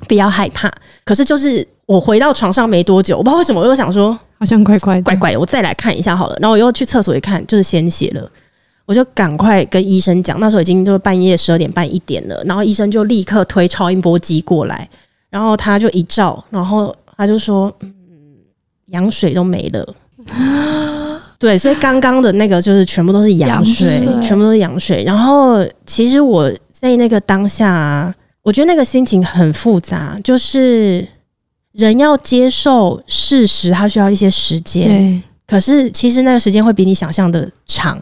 [0.09, 0.73] 不要害怕。
[1.05, 4.18] 可是就是我回到床上没多久，我不知道为什么我又想说。
[4.41, 6.36] 好像怪怪怪怪的，我再来看一下好了。
[6.41, 8.28] 然后我又去厕所一看，就是鲜血了。
[8.86, 12.43] 我就赶快跟医生讲，那时候已经就是半夜十二点半一点了。
[12.47, 14.88] 然后医生就立刻推超音波机过来，
[15.28, 17.91] 然后他就一照，然后他就说：“嗯，
[18.86, 19.95] 羊水都没了。
[21.38, 25.05] ”对，所以刚刚的那个就是全部都是羊水，羊水全部都是羊水。
[25.05, 31.07] 然后其实我在那个当下啊，我觉得那个心情很复杂，就是。
[31.73, 34.89] 人要接受事实，他需要一些时间。
[34.89, 38.01] 对，可是其实那个时间会比你想象的长，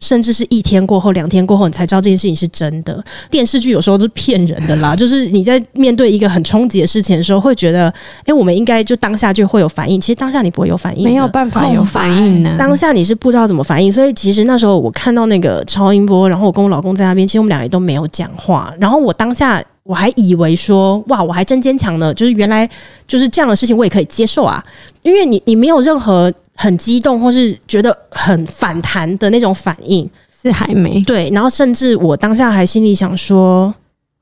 [0.00, 3.02] 甚至是一天过后、两天过后，你才知道这件事情是真的。
[3.30, 10.00] 电视剧有时候是骗人的啦， 就是你在面对一个很冲击的事情的时候，会觉得，哎、欸，我们应该就当下就会有反应。
[10.00, 12.56] 其实当下你不会有反应，没有办法有反应呢。
[12.58, 18.72] 当下你是不知道怎么反应，所以其实那时候我看到那个超音波，然后我跟我老公在那边，其实我们俩也都没有讲话。
[18.80, 19.62] 然后我当下。
[19.82, 22.68] 我还以为说哇，我还真坚强呢，就是原来
[23.08, 24.62] 就是这样的事情，我也可以接受啊。
[25.02, 30.08] 因为你你没有任何很激动或是觉得很反弹的那种反应，
[30.42, 31.30] 是还没对。
[31.30, 33.72] 然后甚至我当下还心里想说，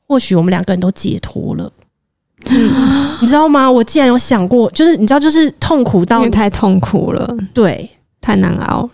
[0.06, 1.72] 或许我们两个人都解脱了。
[2.46, 3.70] 嗯， 你知道吗？
[3.70, 8.90] 我竟然有想过，就是你知道，就是痛苦到太痛苦了，对，太难熬了。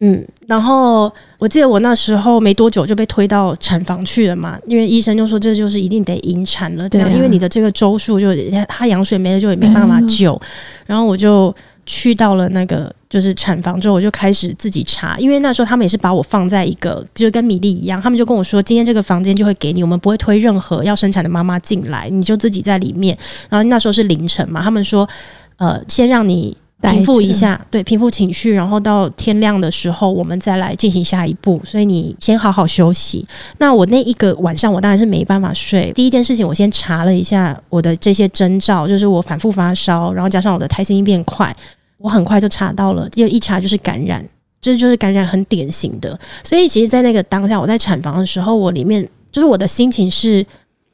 [0.00, 8.28] 嗯，然后我记得我那时候没多久就被推到产房去了嘛，因为医生就说这就是一定得引产了，这样，因为你的这个周数就
[8.68, 10.38] 他羊水没了就也没办法救。
[10.84, 11.52] 然后我就
[11.86, 23.16] 去到了那个就是产房之后，我就开始自己查，因为那时候他们也是把我放在一个就跟米粒一样，他们就跟我说今天这个房间就会给你，我们不会推任何要生产的妈妈进来，你就自己在里面。
[23.48, 25.08] 然后那时候是凌晨嘛，他们说
[25.56, 26.56] 呃先让你。
[26.82, 31.60] 平复一下，对，平复情绪，然后到天亮的时候，我们再来进行下一步。
[31.64, 33.26] 所以你先好好休息。
[33.58, 35.90] 那我那一个晚上，我当然是没办法睡。
[35.94, 41.54] 第一件事情，我先查了一下我的这些征兆，就是我反复发烧，然后加上我的胎心音变快，
[41.96, 44.22] 我很快就查到了，因为一查就是感染，
[44.60, 46.18] 这就是感染很典型的。
[46.44, 49.02] 所以其实，在那个当下，我在产房的时候，我里面
[49.32, 50.46] 就是我的心情是。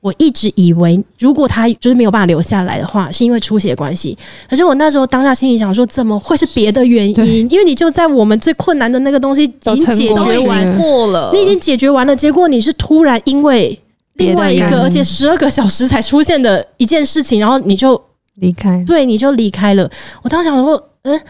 [0.03, 4.19] 我一直以为，如果他就是没有办法留下来的话，是因为出血关系。
[4.51, 7.49] 可是我那时候当下心里想说，怎么会是别的原因？
[7.49, 13.79] 因为你就在我们最困难的那个东西已经解决完过了，你已经解决完了，结果你是突然因为
[14.15, 18.03] 另外一个，而且十二个小时才出现的一件事情，然后你就
[18.35, 19.89] 离开，对，你就离开了。
[20.23, 21.21] 我当时想说，嗯。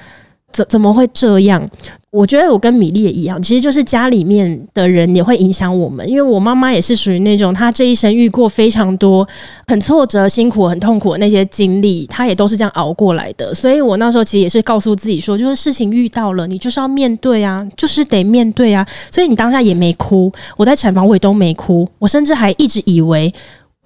[0.52, 1.68] 怎怎么会这样？
[2.10, 6.06] 我觉得我跟米粒也一样，其实就是家里面的人也会影响我们。
[6.06, 9.26] 因为我妈妈也是属于那种，她这一生遇过非常多
[9.66, 13.54] 很挫折、辛苦、很痛苦的那些经历，她也都是这样熬过来的。
[13.54, 18.86] 所以我那时候其实也是告诉自己说，就是事情遇到了，你就是要面对啊，就是得面对啊。
[19.10, 23.32] 所以你当下也没哭，我在产房我也都没哭，我甚至还一直以为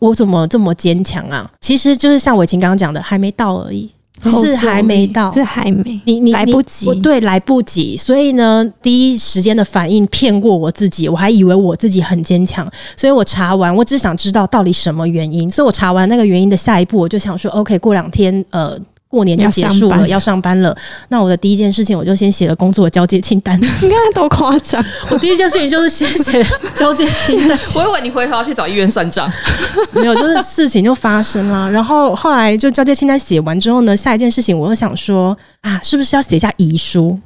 [0.01, 1.49] 我怎么这么坚强啊？
[1.61, 3.89] 其实就是像伟晴刚刚讲的，还没到而已。
[4.25, 7.97] 是还没到，是还没，你你来不及，对，来不及。
[7.97, 12.71] 所以呢，第一时间的反应骗过我自己，我还以为我自己很坚强。
[12.97, 15.51] 所以我查完，我只想知道到底什么原因。
[15.51, 18.79] 所以我查完那个原因的下一步，我就想说，OK，过两天，呃，
[19.09, 20.77] 过年就结束了，要上班了。
[21.09, 23.59] 那我的第一件事情，我就先写了工作的交接清单。
[23.61, 24.85] 你看多夸张！
[25.09, 26.45] 我第一件事情就是先写
[26.75, 27.59] 交接清单。
[27.77, 29.31] 我以为你回头要去找医院算账，
[29.93, 31.71] 没有，就是事情就发生了。
[31.71, 37.19] 然后后来就交接清单写完之后呢，下一件事情我又想说啊，是不是要写下遗书？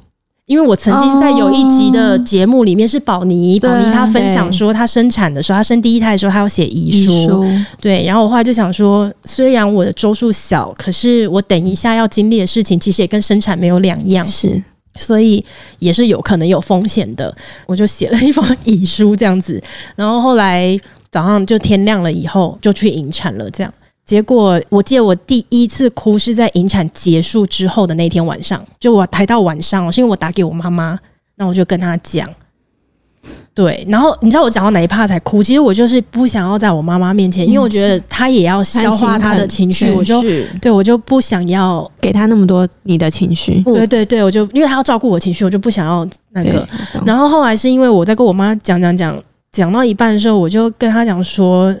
[0.51, 7.41] 因为我曾经在有一集的节目里面是宝妮，宝妮她分享说，她生产的时候，她生第一胎的时候，她要写遗书。
[7.79, 14.61] 对，然后我后来就想说，虽然我的周数小，可是我等一下要经历的事情，其实也跟生产没有两样，是，
[14.97, 15.41] 所以
[15.79, 17.33] 也是有可能有风险的。
[17.65, 19.63] 我就写了一封遗书这样子，
[19.95, 20.77] 然后后来
[21.09, 23.73] 早上就天亮了以后，就去引产了，这样。
[24.03, 30.99] 结果，我记得我第一次哭是在引产结束之后的那天晚上，就我抬到晚上，是因为我打给我妈妈，
[31.35, 32.27] 那我就跟她讲，
[33.53, 35.41] 对，然后你知道我讲到哪一趴才哭？
[35.41, 40.21] 其实我就是不想要在我妈妈面前，因为我觉得她也要消化她的情绪，我就
[40.61, 46.67] 对我就不想要给她那么多你的情绪，对对对，我就因为她要照顾我情绪，我就不想要那个。
[47.05, 49.17] 然后后来是因为我在跟我妈讲讲讲
[49.51, 51.73] 讲到一半的时候，我就跟她讲说：“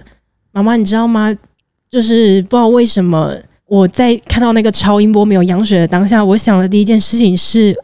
[0.53, 1.35] 妈妈，你知道吗？”
[1.91, 3.35] 就是不知道为什么，
[3.67, 7.75] 我在看到那个超音波没有羊水的当下，我想的第一件事情是，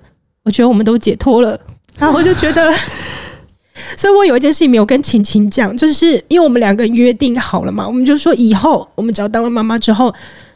[0.43, 1.60] 我觉得我们都解脱了。
[1.99, 2.74] 然后我就觉得，
[3.97, 10.14] 所以我有一件事情没有跟晴晴讲，就是因为我们两个约定好了嘛，我们就说以后我们只要当了妈妈之后，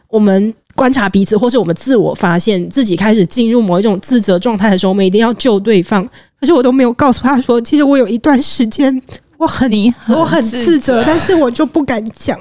[0.08, 6.08] 我们观察彼此，或是我们自我发现自己开始进入某一种自责状态的时候，我们一定要救对方。
[6.40, 9.02] 可是我都没有告诉他说，其实我有一段时间
[9.38, 12.40] 我很，很我很自责，但是我就不敢讲。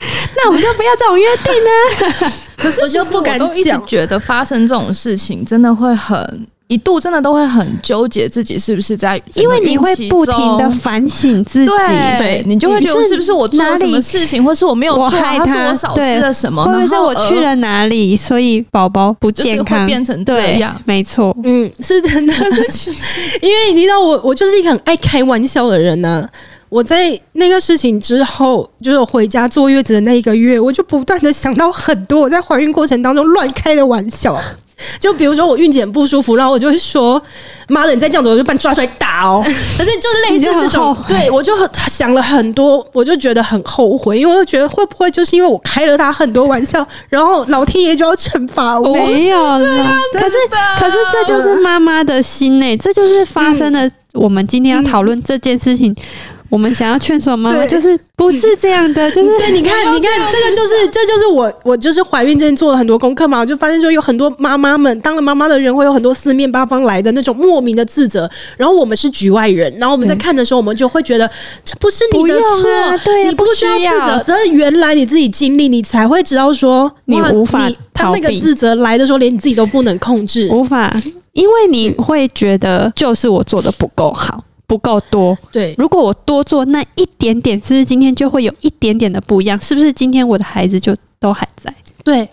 [0.36, 2.32] 那我们就不要这种约定呢？
[2.56, 22.32] 可是我就不敢讲，我都一直觉得发生这种事情真的会很一度，真的都会很纠结自己是不是在，因为你会不停的反省自己，对，对你就会觉得是不是我做了什么事情，或是我没有做，还是我少吃了什么，或者是我去了哪里，所以宝宝不健康，变成这样，没错，嗯，是真的，
[22.70, 22.90] 是
[23.42, 26.30] 因为你知道我，我就是一个很爱开玩笑的人呢、啊。
[26.70, 34.40] 我在那个事情之后，就是我回家坐月子的那一个月，我就不断的想到很多我在怀孕过程当中乱开的玩笑，
[35.00, 37.20] 就比如说我孕检不舒服，然后我就会说
[37.66, 39.42] ：“妈的，你再这样子，我就把你抓出来打哦。
[39.76, 48.94] ”可是就类似这种，对我就很想了很多，我就觉得很后悔，因为我就觉得会不会就是因为我开了他很多玩笑，然后老天爷就要惩罚我？
[48.94, 49.58] 没有了，
[50.12, 50.36] 可是
[50.78, 53.90] 可是这就是妈妈的心内，这就是发生的。
[54.12, 55.94] 我们今天要讨论这件事情。
[56.50, 71.30] 我们想要劝说妈妈，就是不是这样的， 就是对，你看，你看，这个就是，这就是我，我就是怀孕之前做了很多功课嘛，我就发现说有很多妈妈们当了妈妈的人会有很多四面八方来的那种莫名的自责，然后我们是局外人，然后我们在看的时候，我们就会觉得
[71.64, 80.92] 这不是你的错，对，你不需要自责，但是原来你自己经历，你才会知道说你无法当那个自责来的时候，连你自己都不能控制，无法，
[81.32, 84.42] 因为你会觉得就是我做的不够好。
[84.70, 85.74] 不够多，对。
[85.76, 89.60] 如果我多做那一点点，是不是今天就会有一点点的不一样？
[89.60, 91.74] 是不是今天我的孩子就都还在？
[92.04, 92.28] 对，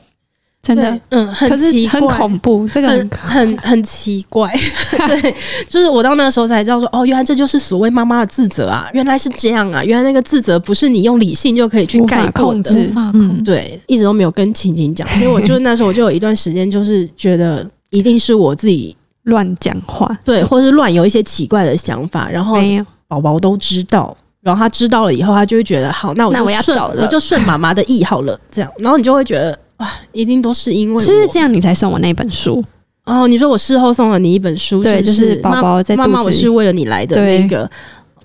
[0.62, 4.54] 真的，嗯，很奇怪，很恐怖，这个很很很奇怪。
[5.08, 5.34] 对，
[5.68, 8.88] 就是我到那个时候才知道说，哦，原来这就是所谓妈妈的自责啊！
[8.94, 9.84] 原来是这样啊！
[9.84, 13.42] 原来那个自责不是你用理性就可以去概括的，无法控制。
[13.44, 18.96] 对，一直都没有跟晴晴讲，所以我就那时候我就有一段时间就是觉得一定是我自己。
[19.28, 22.58] 乱讲话，对，或是乱有一些奇怪的想法，然后
[23.08, 32.64] 宝宝都知道，然后他知道了以后，他就会觉得好，那我就顺，我就顺妈妈的意好了，这样，然后你就会觉得哇，一定都是因为是不是这样，你才送我那本书？
[33.06, 33.28] 哦？
[33.28, 37.70] 你说我事后送了你一本书，对，就是宝宝在肚子里，妈妈，我是为了你来的那个。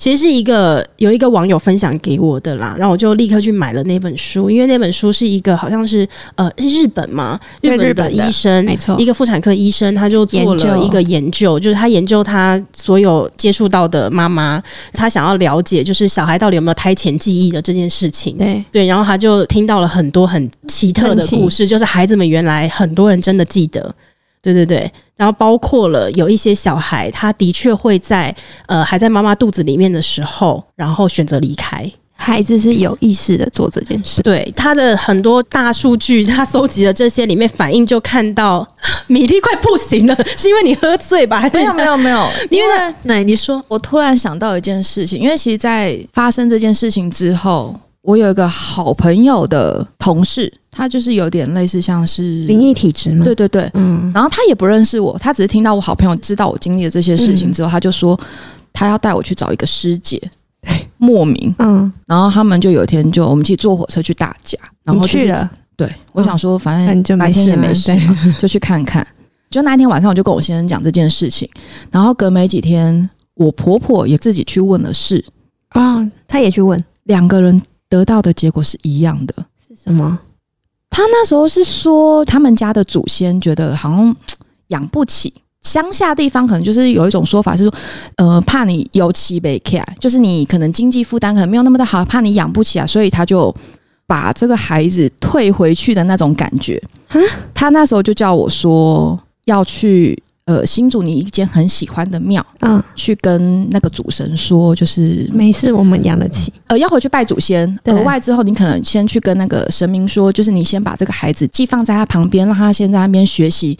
[0.02, 14.60] 其实是一个有一个网友分享给我的啦，然后我就立刻去买了那本书，因为那本书是一个好像是呃日本嘛，日本的医生，没错，一个妇产科医生，他就做了一个研究，就是他研究他所有接触到的妈妈，
[14.92, 18.64] 他想要了解就是小孩到底有没有胎前记忆的这件事情，对。
[18.72, 23.94] 对，然后他就听到了很多很奇特的故事，就是孩子们原来很多人真的记得。
[24.42, 28.34] 对对对，然后包括了有一些小孩，他的确会在
[28.66, 31.88] 呃还在妈妈肚子里面的时候，然后选择离开。
[32.14, 34.22] 孩子是有意识的做这件事。
[34.22, 38.66] 对，他的很多大数据，他搜集了这些里面反应，就看到
[39.08, 41.40] 米粒快不行了，是因为你喝醉吧？
[41.52, 47.74] 没有没有没有，因为奶你说，我突然想到一件事情，因为其实，在发生这件事情之后。
[48.04, 53.24] 我有一个好朋友的同事，他就是有点类似像是灵异体质嘛。
[53.24, 54.10] 对对对，嗯。
[54.14, 58.18] 然后他也不认识我，他只是听到我好朋友知道我经历了这些事情之后，嗯、他就说
[58.72, 60.18] 他要带我去找一个师姐，
[60.96, 61.54] 莫名。
[61.58, 61.92] 嗯。
[62.06, 65.48] 然后他们就有一天就我们一起坐火车去大甲，然后去了。
[65.76, 69.06] 对，我想说，反正就白天也没事嘛， 就去看看。
[69.50, 71.48] 就那天晚上，我就跟我先生讲这件事情，
[71.90, 75.22] 然后隔没几天，我婆婆也自己去问了事
[75.70, 79.34] 啊，她也去问，两个人得到的结果是一样的，
[79.68, 80.18] 是什么？
[80.92, 84.14] 她那时候是说，他们家的祖先觉得好像
[84.68, 85.32] 养不起，
[85.62, 87.74] 乡下地方可能就是有一种说法是说，
[88.18, 93.52] 呃，怕你尤其被开，就是你可能经济负担可能没有那么的好，怕你养不起啊，所以他就
[94.06, 96.80] 把这个孩子退回去的那种感觉。
[97.52, 99.18] 他那时候就叫我说。
[99.46, 106.52] 要去呃新竹你一间很喜欢的庙，嗯，去跟那个主神说，就是没事，我们养得起。
[106.66, 107.68] 呃，要回去拜祖先。
[107.84, 113.78] 额外之后，你可能先去跟那个神明说，就是你先把这个孩子寄放在他旁边，让他先在那边学习。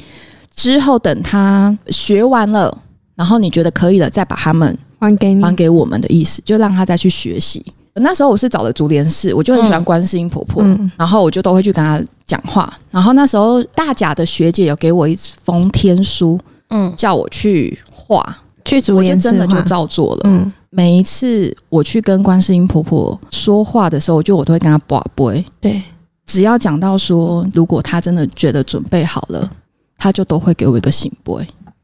[0.54, 2.76] 之后等他学完了，
[3.16, 7.64] 然后你觉得可以了，再把他们还给你，还给我们的意思，就让他再去学习。
[7.94, 12.72] 那时候我是找了竹莲寺，我就很喜欢观世音婆婆，嗯、然后我就都会去跟她讲话。
[12.90, 16.40] 然后那时候大甲的学姐有给我一封天书，
[16.73, 18.20] 嗯，叫我去画，
[18.64, 20.23] 去我就真的就照做了。
[20.25, 25.45] 嗯，每一次我去跟观世音婆婆说话的时候，就我都会跟她把杯。
[25.61, 25.83] 对，
[26.27, 29.49] 只要讲到说，如果她真的觉得准备好了，
[29.97, 31.33] 她就都会给我一个醒杯。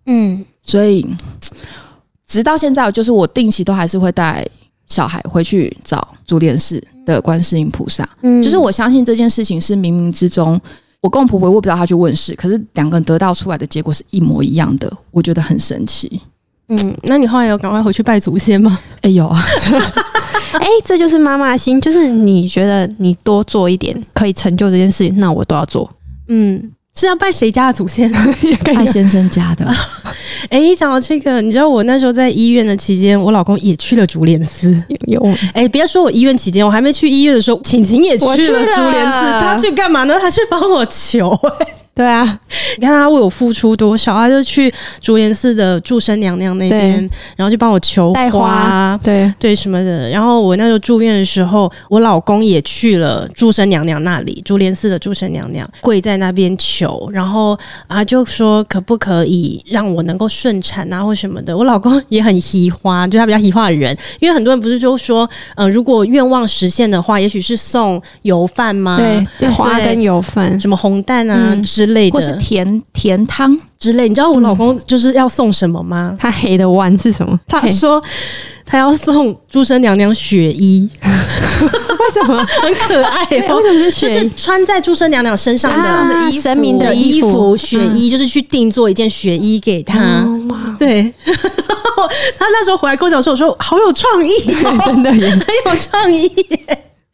[0.07, 1.07] 嗯，所以
[2.27, 4.45] 直到现在，就是我定期都还是会带。
[4.91, 10.59] 小孩回去找竹莲寺的观世音菩萨，嗯，就是我相信这件事情是冥冥之中，
[11.01, 16.21] 我公公婆婆我不知道她去问事，可是两个人得到出来的结果是一模一样的，我觉得很神奇。
[16.69, 18.79] 嗯，那你后来有赶快回去拜祖先吗？
[19.03, 19.41] 哎、欸、有啊，
[20.53, 25.91] 哎、欸，这就是妈妈心，就是你觉得你多做一点可以成就这件事情，那我都要做。
[26.29, 26.71] 嗯。
[26.99, 28.11] 是要拜谁家的祖先？
[28.65, 29.65] 拜先生家的。
[30.51, 34.83] 哎、欸，你讲到这个，你知道我那时候在医院的期间，我老公也去了竹莲寺。
[35.07, 35.21] 有
[35.55, 38.35] 哎，别、欸、说我医院期间，我还没去医院的时候，晴晴也去了
[38.65, 39.41] 竹莲寺。
[39.41, 40.19] 他去干嘛呢？
[40.21, 41.78] 他去帮我求、欸。
[41.99, 42.39] 对啊，
[42.79, 50.09] 你看他为我付出多少，他就去竹莲寺的祝生娘娘那边，然后就帮我求花，花对对什么的。
[50.11, 61.57] 然后我那时候住院的时候，我老公也去了祝生娘娘那里，竹莲寺的祝生娘娘跪在那边求，然后啊就说可不可以让我能够顺产啊或什么的。
[61.57, 68.97] 我老公也很喜花，就他比较喜花的人，因为很多人不是就说，嗯、呃，如果愿望实现的话，也许是送油饭吗？
[68.97, 71.88] 对，花跟油饭，什么红蛋啊之、嗯。
[71.89, 76.17] 类的，或是甜甜汤之类，你知道我老公就是要送什么吗？
[76.19, 77.39] 他黑的碗是什么？
[77.47, 78.03] 他说
[78.65, 82.45] 他要送朱生娘娘雪衣，为什么？
[82.63, 84.09] 很可爱， 为什么是雪？
[84.09, 90.27] 就是穿在朱生娘娘身上的神明的衣服，雪衣，就是去定做一件雪衣给他。
[90.79, 91.13] 对，
[92.39, 94.31] 他那时候回来跟我讲说，我说好有创意，
[94.85, 96.31] 真的很有创意。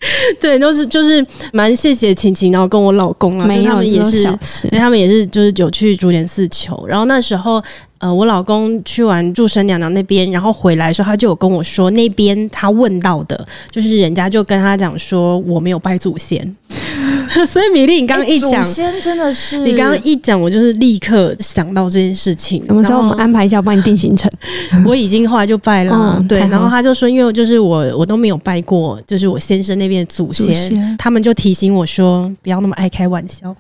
[0.41, 4.23] 对，都是就是蛮谢谢晴晴，然后跟我老公啊，他们也是，
[4.69, 7.63] 对，他们也是就是有去竹联寺求，然后那时候。
[7.99, 16.55] 呃，我老公去完祝生娘娘那边，然后回来的时候，他就有跟我说，那边他问到的，就是人家就跟他讲说，我没有拜祖先。
[17.49, 22.65] 所以米粒，你刚刚一讲，祖先真的是你刚刚一讲，我就是立刻想到这件事情。
[22.67, 24.31] 什么时候我们安排一下，帮你定行程？
[24.85, 26.39] 我已经后来就拜了，嗯、对。
[26.41, 33.55] 然后他就说，因为就是我我都没有拜过，就是我先生那边的祖先，祖先，他们就提醒我说，不要那么爱开玩笑，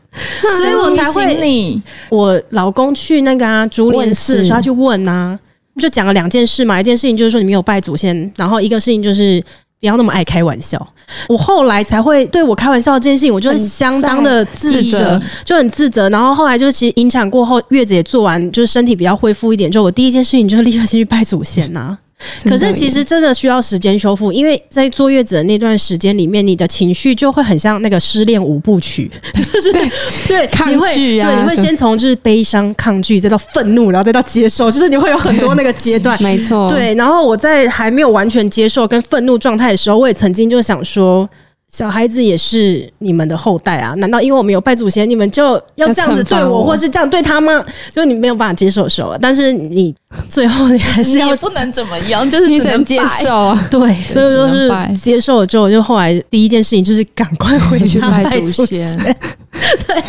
[0.60, 1.80] 所以我才会你。
[2.10, 3.90] 我老公去那个啊竹
[4.32, 4.44] 莲寺。
[4.44, 5.38] 是他去问呐、啊，
[5.80, 6.80] 就讲了两件事嘛。
[6.80, 9.42] 一件事情就是说你没有拜祖先，然后一个事情就是
[9.80, 10.84] 不要那么爱开玩笑。
[11.28, 16.08] 我后来才会对我开玩笑这件事情，我就相当的自责，就很自责。
[16.08, 21.98] 然后后来就是其实引产过后，月子也做完，就是身体比较恢复一点之后，我第一件事情就是立刻先去拜祖先呐、啊。
[22.44, 29.10] 可是其实真的需要时间修复，因为在坐月子的那段时间里面，你的情绪就会很像那个失恋五部曲，
[29.52, 29.88] 就是对
[30.26, 36.68] 对抗拒啊，对，你会先从就是悲伤、抗拒，再到愤怒，然后再到接受，就是你会有很多那个阶段， 没错。
[36.68, 41.28] 对，然后我在还没有完全接受跟愤怒状态的时候，我也曾经就想说。
[41.74, 43.92] 小孩子也是你们的后代啊？
[43.96, 47.64] 难道因为我们有拜祖先，你们就要这样子对我，或是这样对他吗？
[47.92, 49.92] 就你没有办法接受的时候，但是你
[50.28, 53.68] 最后你还是要 也不能怎么样，就是只能接受啊。
[53.72, 58.96] 对，所以就是接受了之后，就后来第一件事情就是赶快回家拜祖先。
[59.02, 60.04] 对，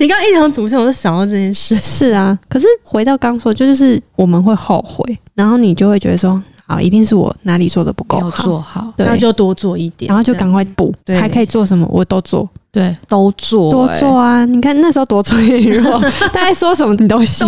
[0.00, 1.74] 你刚刚一讲祖先，我就想到这件事。
[1.74, 6.42] 是啊，可是回到刚说，就是我们会后悔，然后你就会觉得说。
[6.66, 14.44] 好，一定是我哪里做的不够好，做好， 对，那就多做一点，然后就赶快补，还可以做什么，我都做，对，都做，多做啊！
[14.46, 16.00] 你看那时候多脆弱，
[16.32, 17.46] 大家说什么你都信，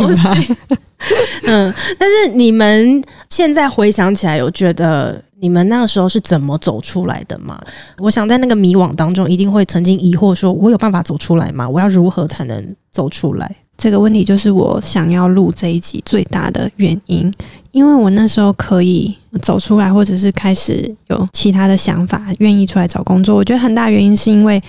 [1.44, 1.72] 嗯。
[1.98, 7.58] 但是你们现在回想起来，有觉得你们那个时候是怎么走出来的吗？
[7.98, 11.66] 我想在那个迷惘当中，一定会曾经疑惑说：我有办法走出来吗？
[11.66, 13.56] 我要如何才能走出来？
[13.78, 17.30] 这个问题就是我想要录这一集最大的原因，
[17.76, 23.36] 因为我那时候可以走出来，或者是开始有其他的想法，愿意出来找工作。
[23.36, 24.62] 我觉得很大原因是因为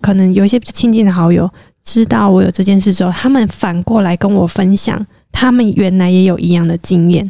[0.00, 1.48] 可能有一些亲近的好友
[1.82, 4.98] 知道我有这件事之后，他们反过来跟我分享。
[5.36, 7.28] 他们原来也有一样的经验，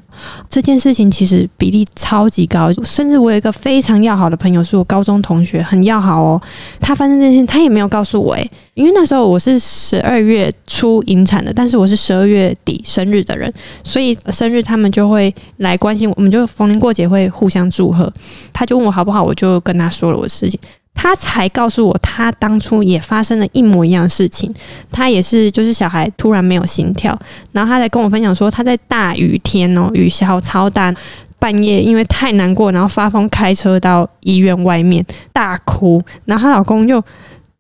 [0.50, 6.40] 这件事情其实比例超级高，甚至我有一个非常要好的朋友，是我高中同学，很要好哦。
[6.80, 13.52] 他发生这件事，他也没有告诉我诶，因为那时候我是十二月初引产的，但是我是十二月底生日的人，
[13.82, 18.12] 所以生日他们就会来关心我，我们就逢年过节会互相祝贺。
[18.52, 20.60] 他就问我好不好，我就跟他说了我的事情。
[20.94, 24.52] 他才告诉我，他当初也发生了一模一样的事情。
[24.90, 27.18] 他也是，就是小孩突然没有心跳，
[27.52, 30.94] 然后他才跟我分享说，他在大雨天哦，雨下超大，
[31.38, 37.02] 半夜因为太难过，然后发疯开车到医院外面大哭，然后她老公就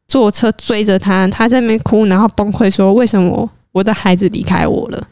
[0.08, 5.06] 坐车追着她，她在那边哭，然后崩溃说：“为什么我的孩子离开我了？”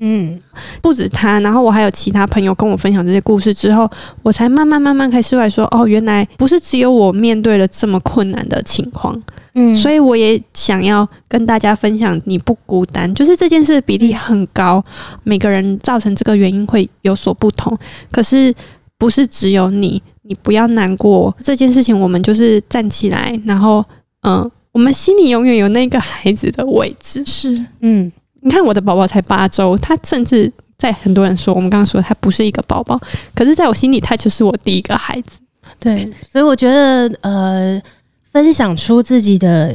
[0.00, 0.38] 嗯，
[0.82, 3.88] 不止他，然后我还有其他朋友跟我分享这些故事之后，
[4.22, 9.18] 我才慢慢慢慢开始来说，哦，原来不是只有我面对了这么困难的情况，
[9.54, 14.82] 嗯，所以我也想要跟大家分享，你不孤单，就是这件事的比例很高，
[15.22, 17.76] 每个人造成这个原因会有所不同，
[18.10, 18.52] 可是
[18.98, 23.82] 不是只有你，你不要难过，这件事情我们就是站起来，然后，
[24.22, 28.10] 嗯，我们心里永远有那个孩子的位置，是，嗯。
[28.44, 33.00] 你看我的宝宝才八周，他甚至在很多人说，我们刚刚说他不是一个宝宝，
[33.34, 35.40] 可是在我心里，他就是我第一个孩子。
[35.80, 37.82] 对，所以我觉得，呃，
[38.30, 39.74] 分享出自己的。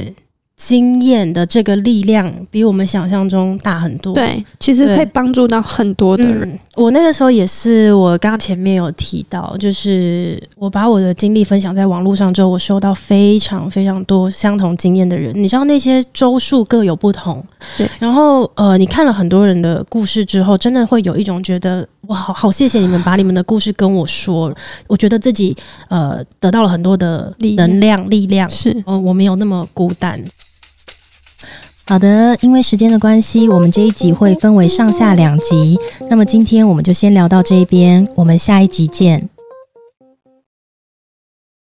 [0.62, 4.12] 经验的这个力量比我们想象中大很多。
[4.12, 6.46] 对，其实可以帮助到很多的人。
[6.46, 15.32] 嗯，我那个时候也是，我刚刚前面有提到，就是我把我的经历分享在网络上之后，我收到非常非常多相同经验的人。
[15.34, 17.42] 你知道那些周数各有不同，
[17.78, 17.88] 对。
[17.98, 24.54] 然后呃，你看了很多人的故事之后，真的会有一种觉得，哇，好好谢谢你们把你们的故事跟我说，
[24.86, 25.56] 我觉得自己
[25.88, 30.20] 呃得到了很多的能量力量，是，呃，我没有那么孤单。
[31.90, 35.76] 好的，因为时间的关系，我们这一集会分为上下两集。
[36.08, 39.28] 那么今天我们就先聊到这边，我们下一集见。